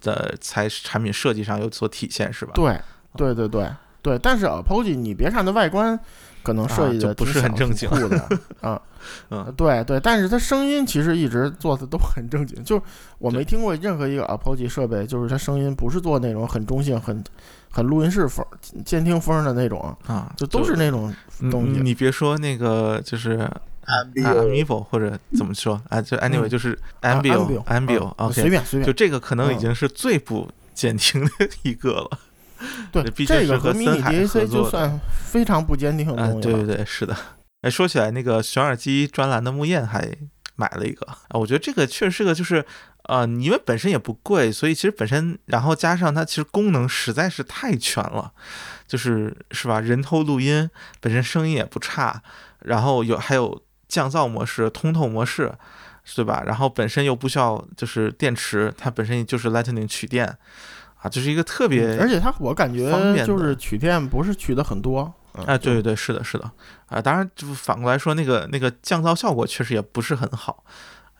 [0.00, 2.52] 的才产品设计上有所体现，是吧？
[2.54, 2.80] 对
[3.14, 3.70] 对对对
[4.00, 4.18] 对。
[4.20, 6.00] 但是 Apogee 你别看它外观
[6.44, 7.88] 可能设计的啊不是很正经。
[7.88, 8.28] 酷的
[8.60, 8.80] 啊，
[9.30, 9.52] 嗯。
[9.56, 12.82] 对对，但是它声音其实一直做的都很正经， 就是
[13.18, 17.24] 我没听过任何一个 Apogee 设备，就是它声音不是做那种很中性、很
[17.70, 18.44] 很录音室风、
[18.84, 21.12] 监听风的那种，啊，就都是那种
[21.50, 21.80] 东西。
[21.80, 23.30] 你别说那个就是
[23.86, 28.86] 啊 Ambio Amiibo 或者怎么说啊，就 anyway 嗯就是啊 Ambio Ambio，嗯随便随便。
[28.86, 29.58] 就这个可能已嗯。
[29.58, 31.30] 经是最不监听的
[31.62, 32.18] 一个了。
[32.92, 35.00] 对毕竟是这个和和森 mini 海合 DAC 作的就算
[35.30, 36.56] 非常不坚定的啊，东西了。
[36.56, 37.16] 对对对，是的。
[37.62, 40.06] 哎，说起来，那个选耳机专栏的木燕还
[40.56, 42.64] 买了一个啊，我觉得这个确实是个，就是
[43.04, 48.32] 呃，因为本身也不贵，所以其实本身，然后加上它其实功能实在是太全了，
[48.86, 49.80] 就是是吧？
[49.80, 52.22] 人头录音本身声音也不差，
[52.60, 55.52] 然后有还有降噪模式、通透模式，
[56.14, 56.42] 对吧？
[56.46, 60.36] 然后本身又不需要就是电池，它本身就是 Lightning 取电
[61.04, 62.90] 啊，就是一个特别嗯而且它我感觉
[63.24, 65.12] 就是取电不是取的很多。
[65.36, 66.48] 嗯啊，对对对，是的，是的，
[66.86, 70.62] 啊，当然，就反过来说，那个那个降噪效果确实也不是很好，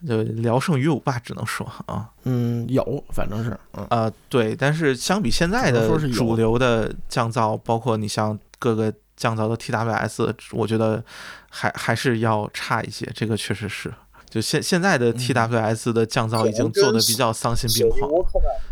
[0.07, 11.03] 就聊胜于无吧，只能说啊嗯，有，反正是，嗯，啊，对，但是相比现在的主流的降噪，包括你像各个降噪的 TWS，我觉得
[11.49, 13.93] 还还是要差一些，这个确实是。
[14.35, 18.17] 就现现在的嗯 TWS 的降噪已经做的比较丧心病狂了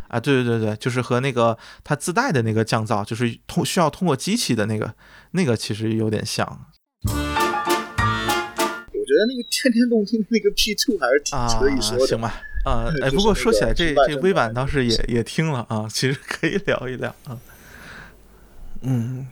[0.10, 0.20] 啊！
[0.20, 4.94] 对对对对，就是和那个它自带的那个降噪，就是通需要通过机器的那个，
[5.32, 6.46] 那个其实有点像。
[7.06, 7.16] 我觉
[9.16, 12.06] 得那个天天动听那个 P two 还是挺啊，值得一说的。
[12.08, 17.40] 行吧，啊， 哎，不过说起来，这这微版倒是也也听了啊，其实可以聊一聊啊。
[18.82, 19.26] 嗯，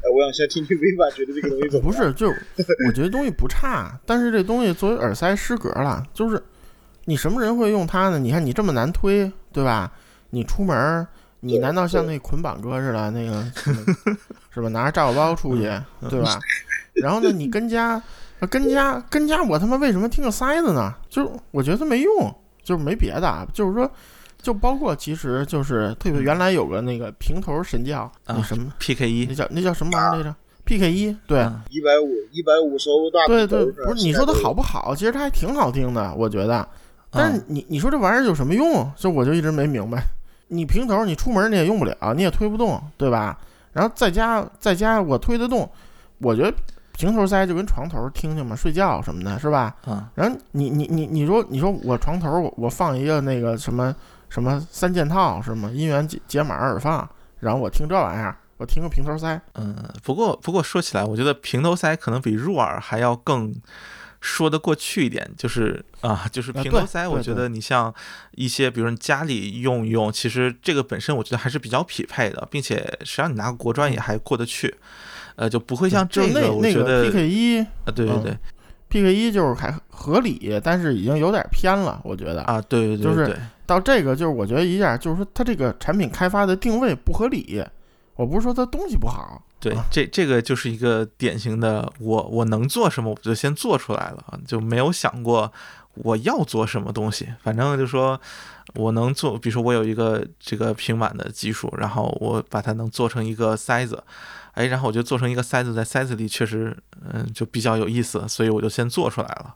[0.00, 1.90] 哎，我想先听听 V 版觉得这个东西怎么。
[1.90, 6.42] 不是， 就我觉得东西不差，但是这东西作为耳塞失格了，就是
[7.06, 8.18] 你什么人会用它呢？
[8.18, 9.90] 你看你这么难推，对吧？
[10.30, 11.06] 你出门儿，
[11.40, 13.42] 你难道像那捆绑哥似的那个
[14.54, 14.68] 是吧？
[14.68, 15.62] 拿着炸药包出去，
[16.08, 16.38] 对吧？
[16.94, 18.00] 然后呢，你跟家
[18.50, 20.94] 跟家跟家，我他妈为什么听个塞子呢？
[21.10, 23.90] 就是我觉得它没用，就是没别的啊，就是说。
[24.48, 30.34] 就包括，其实就是特别原来有个那个平头神教，那啊什么，PK 一那，叫那叫什么玩意儿来着
[30.64, 34.94] ？PK 一，对，嗯一百五一百五十欧大对对，不是你说它好不好？
[34.96, 36.66] 其实它还挺好听的，我觉得。
[37.10, 38.90] 但是嗯你你说这玩意儿有什么用？
[38.96, 40.02] 这我就一直没明白。
[40.48, 43.38] 你平头你出门你也用不了，你也推不动，对吧？
[43.74, 45.68] 然后在家在家我推得动，
[46.20, 46.50] 我觉得
[46.96, 49.76] 平头塞就跟床头听听嘛，睡觉什么的，是吧？
[49.86, 53.94] 嗯然后你你你你说你说我床头我我放一个那个什么
[54.28, 55.70] 什么三件套是吗？
[55.72, 57.08] 音源解解码耳放，
[57.40, 63.54] 然后我听这玩意儿，我听个平头塞，嗯，不过不过说起来，我觉得平头塞可能比入耳还要更
[64.20, 67.94] 说得过去一点，就是啊，就是平头塞，我觉得你像
[68.32, 74.74] 一些，比如说你家里用一用，其实这个本身我觉得还是比较匹配的，并且实际上你拿个国专也还过得去。
[75.36, 78.36] 呃，就不会像这个，我觉得 PK 一啊，对对对
[78.88, 83.38] ，PK 一就是还合理，但是已经有点偏了，我觉得啊，对对对，就是
[83.68, 87.62] 到这个就是我觉得一下就是说它这个产品开发的定位不合理，
[88.16, 95.52] 我不是说它东西不好，对，这这个就是一个典型的我我能做什么我就先做出来了，就没有想过
[95.94, 98.18] 我要做什么东西，反正就说。
[98.74, 104.04] 我能做，比如说我有一个这个平板的技术，然后我把它能做成一个塞子，
[104.52, 106.76] 哎，然后我就做成一个塞子，在塞子里确实，
[107.10, 109.54] 嗯，就比较有意思，所以我就先做出来了。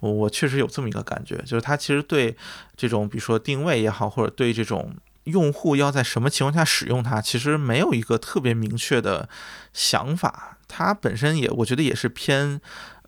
[0.00, 2.36] 我我确实有这么一个感觉，就是它其实对
[2.76, 4.94] 这种，比如说定位也好，或者对这种
[5.24, 9.28] 用户要在什么情况下使用它，其实没有一个特别明确的
[9.72, 10.58] 想法。
[10.68, 12.60] 它本身也，我觉得也是偏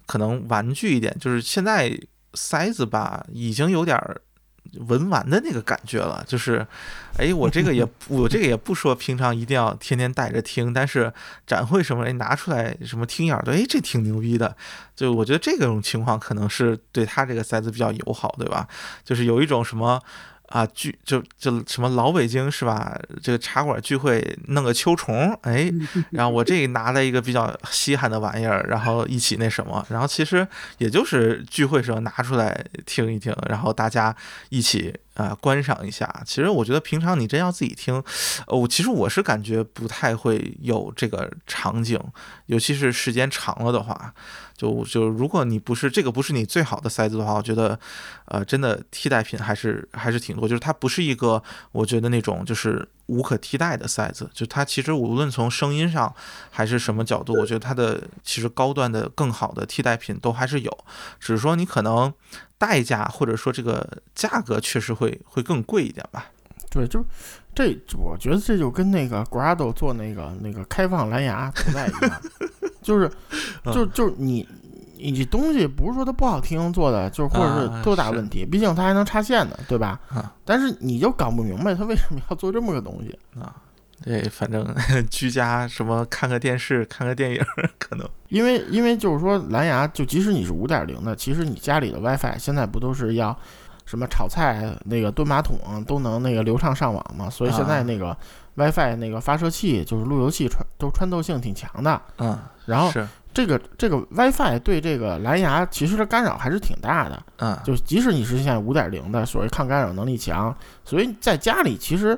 [0.07, 1.99] 可能玩具一点，就是现在
[2.35, 4.21] 塞子吧，已经有点儿。
[4.87, 6.67] 文玩的那个感觉了，就是，
[7.17, 11.13] 哎，我这个也 我这个也不说平常一定要天天带着听，但是
[11.47, 14.57] 展会什么，哎，拿出来什么听一耳朵，哎，这挺牛逼的。
[14.95, 18.69] 就我觉得这种情况可能是对他这个塞子比较友好，对吧？
[19.05, 20.01] 就是有一种什么。
[20.51, 23.01] 啊聚就就什么老北京是吧？
[23.23, 25.73] 这个茶馆聚会弄个秋虫，哎，
[26.11, 30.47] 然后我这拿了一个比较稀罕的玩意儿，然后一起那什么，然后其实
[30.79, 34.15] 也就是聚会时候拿出来听一听，然后大家
[34.49, 36.23] 一起啊观赏一下。
[36.25, 38.03] 其实我觉得平常你真要自己听，
[38.47, 41.99] 哦，其实我是感觉不太会有这个场景，
[42.47, 44.15] 尤其是时间长了的话。
[44.57, 47.81] 就就如果你不是这个不是你最好的塞子的话，我觉得，
[48.27, 50.47] 呃，真的替代品还是还是挺多。
[50.47, 51.43] 就是它不是一个
[51.73, 54.29] 我觉得那种就是无可替代的塞子。
[54.35, 56.15] 就它其实无论从声音上
[56.51, 60.85] 还是什么角度，我觉得它的其实高端的更好的替代品都还是有，
[61.19, 62.13] 只是说你可能
[62.61, 66.27] 代价或者说这个价格确实会会更贵一点吧。
[66.69, 67.03] 对，就
[67.55, 72.21] 这，我觉得这就跟那个 Grado 做那个那个开放蓝牙存在一样。
[72.83, 73.11] 就是，
[73.73, 74.47] 就就是你，
[74.97, 79.99] 你东西不是说它不好听做的，就是或者是多大问题，毕竟它还能插线呢，对吧？
[80.45, 83.57] 但是你就搞不明白它为什么要做这么个东西啊？
[84.03, 84.67] 对，反正
[85.11, 87.45] 居家什么看个电视、看个电影，
[87.79, 93.37] 可能因为因为就是说蓝牙，就即使你是五点零的，其实你家里的 WiFi 现在不都是要
[93.85, 97.29] 什么炒菜、那个蹲马桶都能那个流畅上网嘛？
[97.29, 98.17] 所以现在那个
[98.55, 102.39] WiFi 那个发射器就是路由器穿都穿透性挺强的，嗯。
[102.67, 102.93] 然后
[103.35, 112.17] 这个这个 WiFi 对这个蓝牙其实的干扰还是挺大的，嗯，就即使你是现在五点零的，所谓抗干扰能力强，所以在家里其实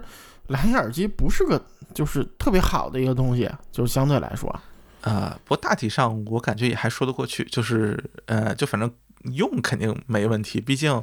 [0.48, 1.62] 蓝牙耳机不是个
[1.94, 4.54] 就是特别好的一个东西，就是相对来说，
[5.02, 8.92] 呃，不过大体上我感觉也还说得过去，就是呃，就反正
[9.32, 11.02] 用肯定没问题，毕竟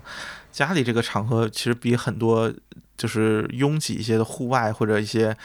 [0.52, 2.54] 家里这个场合其实比很多
[2.98, 5.36] 就是拥挤一些的户外或者一些。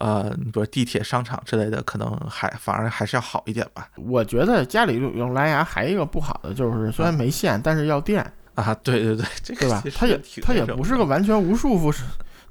[0.00, 3.88] 呃，比如地铁、商场之类的，可能还反而还是要好一点吧。
[3.96, 8.20] 我觉得家里用用蓝牙还一个不好的就是，虽然没线，但是要电
[8.54, 8.74] 啊。
[8.82, 9.84] 对对对，这个对吧？
[9.94, 11.94] 它也它也不是个完全无束缚，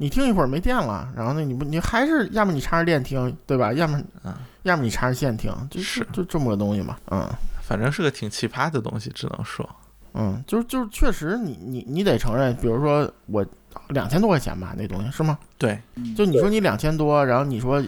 [0.01, 3.71] 你听一会儿没电了，然后呢，你不你还是要么你插着电听，对吧？
[3.71, 4.01] 要么
[4.63, 6.97] 要么你插着线听，就是就这么个东西嘛。
[7.11, 7.29] 嗯，
[7.61, 9.69] 反正是个挺奇葩的东西，只能说，
[10.15, 13.45] 嗯，就是就是确实，你你你得承认，比如说我。
[13.87, 15.39] 两千多块钱吧，那东西是吗？
[15.57, 15.79] 对，
[16.13, 17.81] 就你说你两千多，然后你说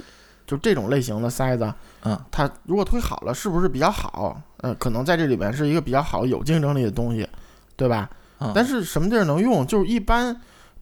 [0.47, 1.73] 就这种类型的塞子，
[2.05, 4.41] 嗯，它如果推好了，是不是比较好？
[4.61, 7.27] 嗯，可能在这里边是一个比较好、有竞争力的东西，
[7.75, 8.09] 对吧？
[8.55, 9.67] 但是什么地儿能用？
[9.67, 10.33] 就是一般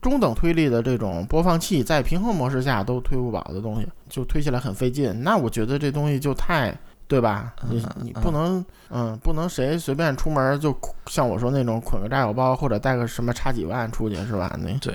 [0.02, 5.22] 中等推力的这种播放器，在平衡模式下都推不饱的东西，就推起来很费劲。
[5.22, 6.76] 那我觉得这东西就太。
[7.08, 7.52] 对吧？
[7.68, 10.74] 你你不能，嗯，不能谁随便出门就
[11.08, 14.58] 像我说那种捆个炸药包或者带个什么差几万出去是吧？
[14.58, 14.94] 那对，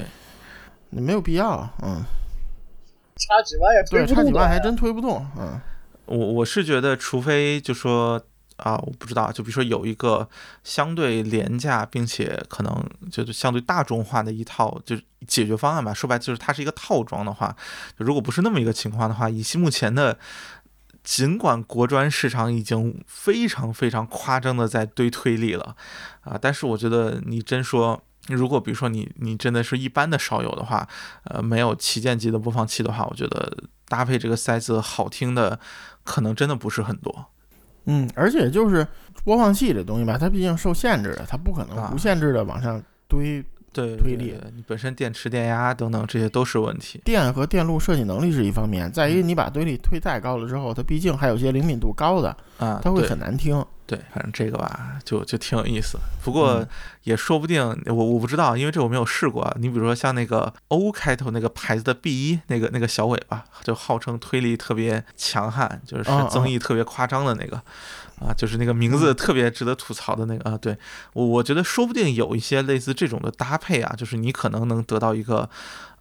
[0.89, 2.01] 你没有必要，嗯，
[3.17, 5.61] 差几万也对，差几万还真推不动，嗯，
[6.07, 8.19] 我我是觉得，除非就说
[8.57, 10.27] 啊，我不知道，就比如说有一个
[10.63, 15.93] 相对廉价并且可能就是相对大众化的一套就是解决方案吧。
[15.93, 17.55] 说白就是它是一个套装的话，
[17.97, 20.19] 如果不是那么一个情况的话，以目前的。
[21.03, 25.73] 尽管国专市场已经非常非常夸张的在堆推力了，
[26.19, 30.85] 啊，但是我觉得你真说，如果比如说你你真的是一般的少有的话，
[31.23, 35.57] 呃，没有旗舰级的播放器的话，我觉得搭配这个塞子好听的
[36.03, 37.27] 可能真的不是很多。
[37.87, 38.85] 嗯，而且就是
[39.23, 43.43] 播放器这东西吧，它毕竟受限制的，它不可能无限制的往上堆。
[43.85, 47.01] 对推力，你本身电池、电压等等这些都是问题。
[47.05, 53.63] 电和电路设计能力是一方面，在于你把推力推再高了之后，它毕竟还有些灵敏度高的啊，它会很难听。
[53.85, 55.97] 对，反正这个吧，就就挺有意思。
[56.21, 56.67] 不过
[57.03, 59.49] 也说不定，我我不知道，因为这我没有试过。
[59.57, 67.61] 你比如说像那个 O 开头那个牌子的 B 一，那个那个小尾巴，就号称推力特别强悍，就是增益特别夸张的那个，
[68.19, 70.57] 啊，就是那个名字特别值得吐槽的那个啊。
[70.57, 70.77] 对
[71.13, 75.49] 我我觉得说不定有一些类似这种的搭配啊，就是你可能能得到一个。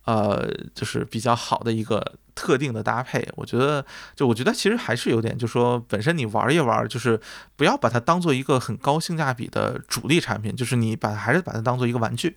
[0.07, 2.01] 呃，就是比较好的一个
[2.33, 7.21] 特定的搭配，我觉得，就我觉得其实还是有点，就说本身你玩一玩，就是
[7.57, 12.37] 不要把它当做一个很高性价比的主力产品，就是你把还是把它当做一个玩具，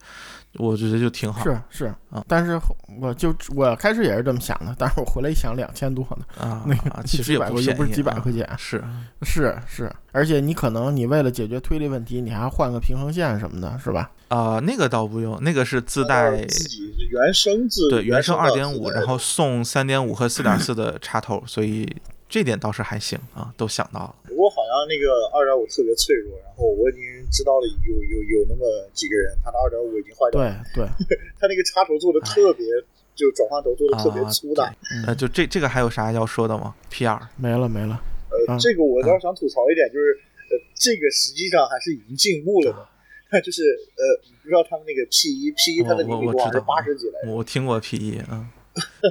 [0.56, 1.44] 我觉得就挺好。
[1.44, 1.94] 是是。
[2.10, 2.60] 啊，但是
[3.00, 8.84] 我就我开始也是这么想的，但是我回来一想，两千多呢啊，那个其实也不是几百块钱，是。
[9.22, 14.10] 是是，而且你可能你为了解决推力问题，你还要换个平衡线什么的，是吧？
[14.30, 21.88] 啊，那个倒不用，那个是自带自己原生自对原生二点五，然后送三点五和四点四的插头，所以
[22.30, 24.16] 这点倒是还行啊，都想到了。
[24.30, 27.02] 不过好像那个二点五特别脆弱，然后我已经
[27.32, 28.64] 知道了有有有那么
[28.94, 30.64] 几个人，他的二点五已经坏掉了。
[30.76, 32.64] 对对， 他那个插头做的特别，
[33.16, 34.72] 就转换头做的特别粗大。
[35.08, 38.00] 呃，就这这个还有啥要说的吗？P 二没了没了。
[38.30, 40.14] 呃，这个我倒是想吐槽一点，就是
[40.54, 43.42] 呃，这个实际上还是已经进步了的。
[43.42, 43.62] 就是
[43.98, 47.32] 呃，你不知道他们那个 P 一 P 一它的厘米多是八十几来。
[47.32, 48.48] 我听过 P 一，嗯。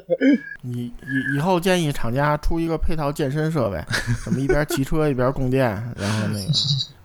[0.62, 3.82] 你以以后建议厂家出一个配套健身设备，
[4.22, 6.52] 什么一边骑车一边供电，然后那个，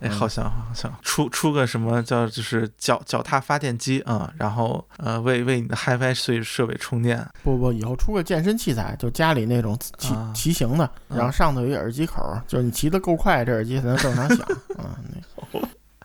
[0.00, 7.24] 哎，好像好像出出个什么叫就是脚脚踏发电机啊，然后呃为为你的 HiFi 设设备充电。
[7.42, 14.38] 不不，以后出个健身器材，就家里那种骑骑行的，然后上头有一耳机口，就是你骑得够快，这耳机才能正常响
[14.76, 14.98] 啊。
[15.12, 15.60] 那。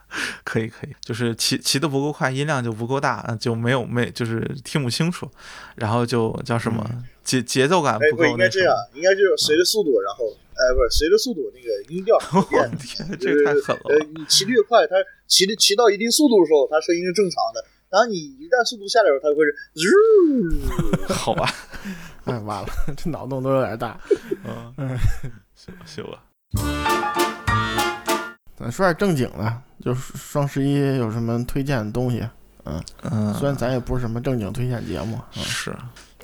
[0.43, 5.29] 可以可以，就是骑骑的不够快，音量就不够大，就没有没就是听不清楚，
[5.75, 6.83] 然后就叫什么
[7.23, 8.25] 节节奏感不够。
[8.25, 12.17] 应该这样，应该就是随着速度，然后哎不是随着速度那个音调
[12.49, 12.69] 变。
[13.19, 13.81] 这个太狠了。
[13.89, 14.95] 呃，你骑的越快，它
[15.27, 17.63] 骑的骑到一定速度的时候，它声音是正常的。
[17.89, 21.13] 然后你一旦速度下来的时候，它会是。
[21.13, 21.51] 好吧，
[22.25, 23.99] 哎完了，这脑洞都有点大。
[24.45, 24.97] 嗯嗯，
[25.55, 26.23] 行行吧。
[28.59, 32.27] 咱说点正经的，就是双十一有什么推荐的东西？
[32.65, 35.75] 嗯嗯，虽然咱也不是什么正经推荐节目，嗯是。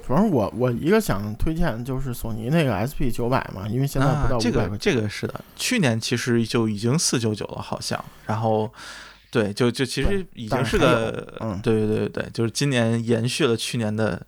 [0.05, 7.99] 主要是我我一个想推荐就是索尼那个 SP 九百嘛，因为现在不到这个这个是的，去年其实就已经四九九了，好像。
[8.27, 8.71] 然后，
[9.31, 14.21] 对，就就其实已经是个，嗯，对对对对对，就是今年延续了去年的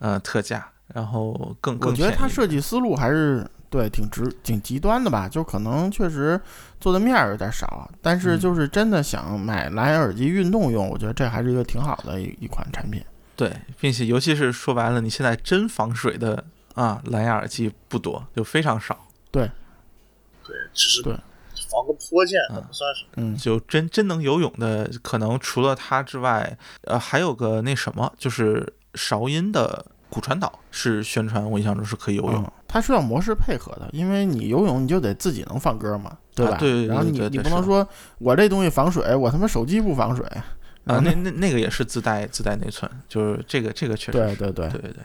[0.00, 1.90] 呃特价，然后更更。
[1.90, 3.46] 我觉得它设计思路还是。
[3.72, 5.26] 对，挺直，挺极端的吧？
[5.26, 6.38] 就可能确实
[6.78, 13.02] 做的面儿有点少，但是就是真的想买蓝牙耳机运动用，我觉得这还是一个挺好的一一款产品。
[13.34, 13.50] 对，
[13.80, 16.44] 并且尤其是说白了，你现在真防水的
[16.74, 19.08] 啊蓝牙耳机不多，就非常少。
[19.30, 19.50] 对，
[20.44, 21.14] 对，只是对
[21.70, 23.06] 防个泼溅，不算是。
[23.16, 29.86] 嗯，就真真能游泳的，可能除了它之外，呃，还有个那什么，就是韶音的。
[30.12, 32.52] 骨传导是宣传，我印象中是可以游泳。
[32.72, 36.56] 它是要模式配合的，因为你游泳你就得自己能放歌嘛，对吧？
[36.56, 36.86] 对。
[36.86, 40.24] 然后你你不能说我这东西防水，我他妈手机不防水
[40.86, 40.98] 啊？
[41.04, 44.12] 那那那个也是自带自带内存，就是这个这个确实。
[44.12, 45.02] 对对对对对对，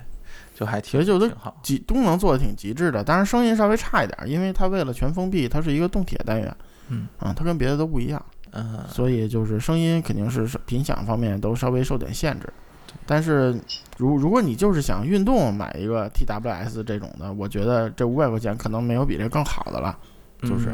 [0.55, 6.55] 就还其实就挺好，极功能做的挺极致的，当然声音稍微差一点，因为它为了全封闭，它是一个动铁单元，
[6.88, 12.47] 嗯啊，它跟别的都不一样，嗯，所以就是声音肯定是频响方面都稍微受点限制。
[13.05, 13.53] 但是，
[13.98, 19.98] 如如果你就是想运动买一个 TWS 这种的，我觉得这五百块钱可能没有比这更好的了。
[20.43, 20.66] 就是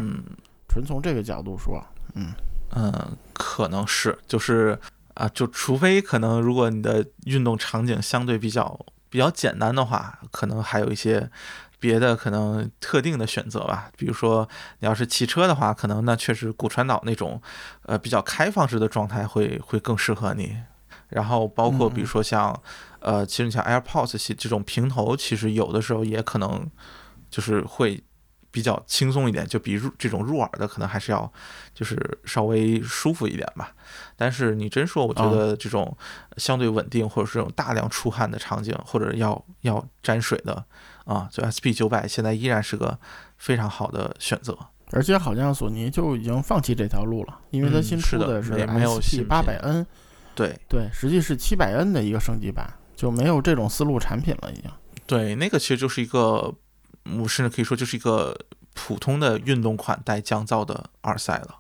[0.68, 1.82] 纯从这个角度说，
[2.16, 2.34] 嗯
[2.76, 4.78] 嗯，可能是，就是
[5.14, 8.78] 啊，就除非可能，如果你的运动场景相对比较
[9.10, 11.30] 比较简单的话，可能还有一些
[11.80, 13.90] 别的可能特定的选择吧。
[13.96, 14.50] 比如说，
[14.80, 17.42] 你要是骑车的话，可能那确实骨传导那种
[17.84, 20.58] 呃比较开放式的状态会会更适合你。
[21.10, 22.60] 然后包括比如说像，
[23.00, 26.70] 呃，其实你像 AirPods 系这种平头，其实有的时候也可能
[27.30, 28.04] 就是会
[28.50, 31.32] 比较轻松一点，就比入这种入耳的可能还是要
[31.74, 33.74] 就是稍微舒服一点吧。
[34.16, 35.96] 但是你真说，我觉得这种
[36.38, 40.64] 相对稳定或者是这种大量出汗的场景，或者要要沾水的
[41.06, 42.98] 啊，就 SP 九百现在依然是个
[43.38, 44.58] 非常好的选择。
[44.92, 49.86] 而且好像索尼就已经放弃这条路了，因为它新出的是 SP 八百 N。
[50.36, 54.72] 对对，实际是七百 N 的一个升级版，就没有这种思路产品了，已经。
[55.06, 56.54] 对，那个其实就是一个，
[57.20, 58.36] 我甚至可以说就是一个
[58.74, 61.60] 普通的运动款带降噪的耳塞了。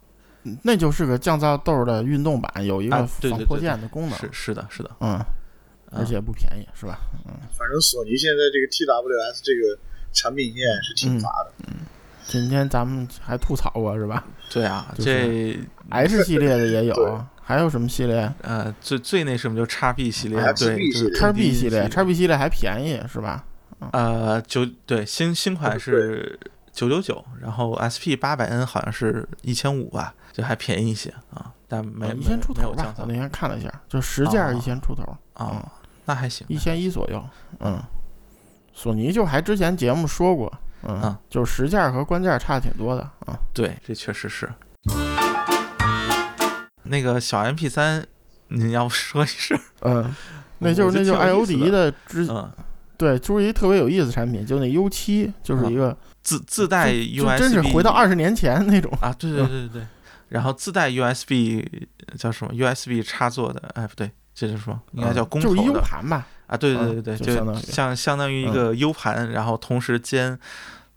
[0.62, 4.20] 那就是个降噪豆的运动版，有一个防破溅的功能。
[4.20, 5.18] 是是的，是的，嗯，
[5.92, 7.00] 而且不便宜，是吧？
[7.26, 7.32] 嗯。
[7.58, 9.80] 反正索尼现在这个 TWS 这个
[10.12, 11.54] 产品线是挺杂的。
[11.68, 11.86] 嗯。
[12.26, 14.26] 今天咱们还吐槽过是吧？
[14.50, 15.60] 对啊，就这
[15.90, 18.32] H 系列的也有，还有什么系列？
[18.42, 23.44] 呃最最那什么就叉 B 系列，对，就是叉 B 系系列，叉 B 系列还便宜是吧？
[23.92, 26.40] 呃九对新新款是
[26.72, 35.70] 九九九，然后 SP 八百 N 好像是一千五吧，就还便宜一些啊，但没呃一千出头吧我那天看了一下，就十件哦一千出头，啊，
[36.06, 37.22] 那还行，一千一左右。
[37.60, 37.78] 嗯，
[38.74, 40.52] 索尼就还之前节目说过，
[40.84, 43.38] 嗯嗯，就实件和官件差的挺多的啊。
[43.54, 44.50] 对，这确实是。
[46.84, 48.06] 那个小 MP 三，
[48.50, 50.14] 您要不说一声， 嗯，
[50.60, 52.52] 那就是那就艾欧迪的嗯，
[52.98, 58.92] 对，就是一特别有意思的产品，就那 U 七，就是一个自自带 USB，真是回到二十年前那种。
[59.02, 59.88] 啊，对对对对对，
[60.30, 61.64] 然后自带 USB
[62.18, 64.80] 叫什么 USB 插座的，哎不对，这是什么？
[64.94, 66.28] 应该叫公就是一 U 盘吧？
[66.48, 70.38] 啊，对对嗯对对，就就相当于像相当于一嗯个 U 盘，然后同时兼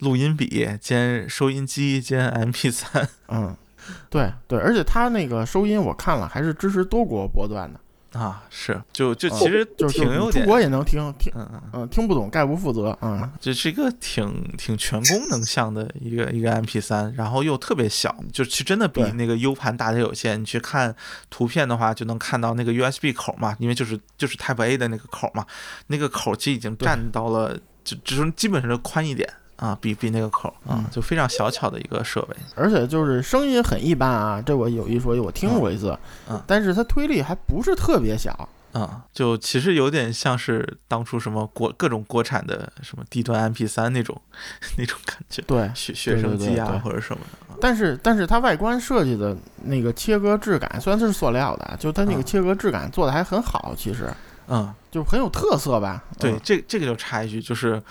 [0.01, 3.57] 录音笔、兼收音机、兼 MP 三嗯，
[4.11, 11.63] 对对，而且它那个收音我看了，还是支持多国波段的，啊，是就就嗯其实就是挺有点，出国也能听听，嗯嗯。
[11.73, 20.41] 嗯，听不懂概不负责，嗯，这是一个挺挺全功能项的一个一个 MP 3然后又特别小，就其实真的比那个 U 盘大的有限。
[20.41, 20.95] 你去看
[21.29, 25.45] 图片的话，就能看到那个 USB 口嘛，因为就是就是 Type A 的那个口嘛，
[25.89, 32.37] 那个口其实已经占到了，就只是基本上就宽一点啊，比比那个口啊嗯，就非常小巧的一个设备。
[32.55, 35.99] 而且就是声音很一般啊，这我有一说一，我听过一次，
[36.29, 44.21] 嗯但是它推力还不是特别小，啊、就其实有点像是当初什么国各种国产的什么低端 MP 三那种
[44.77, 47.57] 那种感觉，对，学学生机啊或者什么的啊。
[47.59, 49.35] 但是但是它外观设计的
[49.65, 54.13] 那个切割质感，虽然它是塑料的，就它那个嗯切割质感做的还很好，其实
[54.49, 56.05] 嗯，就很有特色吧。
[56.19, 57.83] 对，嗯这这个就插一句，就是，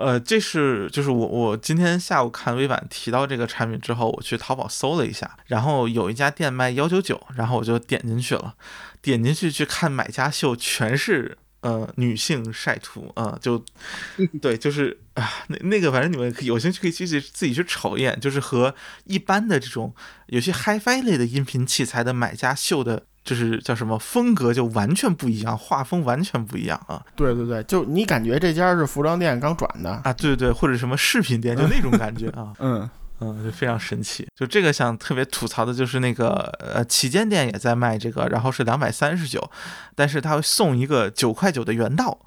[0.00, 8.54] 呃，这是就是我我今天下午看微版提到这个产品之后，我去淘宝搜了一下，然后有一家店卖幺九九，然后我就点进去了，
[9.02, 13.62] 点进去去看买家秀，全是呃女性晒图啊、就
[14.40, 18.74] 对，就是啊那那个反正你们有兴趣可以自己自己去瞅一眼，就是和
[19.04, 19.94] 一般的这种
[20.28, 23.04] 有些 HiFi 类的音频器材的买家秀的。
[23.22, 27.02] 就是叫什么风格就完全不一样，画风完全不一样啊！
[27.14, 32.88] 对对对，就你感觉这家是服装店刚转的，啊，对对对，或者什么饰品店，就那种感觉啊， 嗯，
[33.20, 34.26] 嗯，就非常神奇。
[34.34, 39.50] 就这个想特别吐槽的就是那个呃旗舰店也在卖这个，然后是两百三十九，
[39.94, 42.18] 但是他会送一个九块九的原道，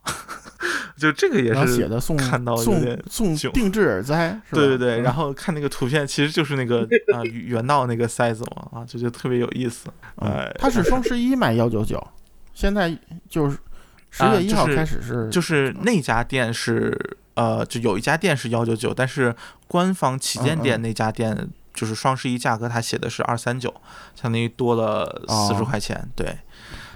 [1.03, 2.61] 就这个也是写的送看到有
[3.09, 4.55] 送送定制耳塞， 是？
[4.55, 9.89] 对对对，然后后看那个图片，其实就是那个啊原道那个 size 嘛，啊，就觉得特别有意思。
[10.15, 12.01] 呃嗯它是双十一卖幺九九，
[12.53, 12.97] 现在
[13.29, 13.57] 就是
[14.09, 16.97] 十啊月一号就是开始是就是那家店是
[17.35, 19.35] 呃，就有一家店是幺九九，但是
[19.67, 23.73] 官方旗舰店那家店就是双十一价格，它写的是二三九，
[24.15, 26.37] 相当于多了四十哦块钱，对。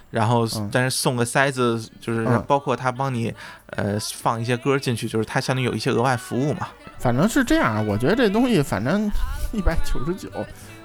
[0.09, 3.33] 然后嗯，但是送个塞子，就是嗯包括他帮你
[3.71, 6.67] 呃放一些歌进去，就是他相当于有一些额外服务嘛。
[6.97, 9.09] 反正是这样，我觉得这东西反正
[9.51, 10.29] 一百九十九，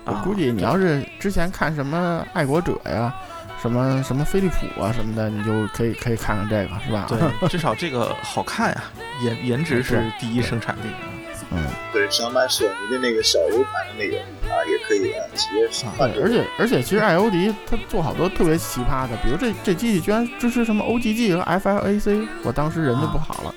[0.05, 3.14] 我啊估计你要是之前看什么爱国者呀，
[3.61, 7.07] 什么什么飞利浦啊什么的，你就可以可以看看这个，是吧？
[7.09, 8.83] 对，至少这个好看呀、
[9.23, 11.12] 颜颜值 是第一生产力啊。
[11.55, 14.19] 嗯，对，想买索尼的那个小 U 盘的那个
[14.53, 23.55] 啊，也可以啊，直接换对，而且而且其实艾欧迪他做好多特别奇葩的，比如这这机器居然支持什么 OGG 和 FLAC，我当时人就不好了，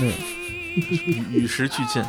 [0.00, 0.12] 嗯。
[0.76, 2.02] 与与时俱进。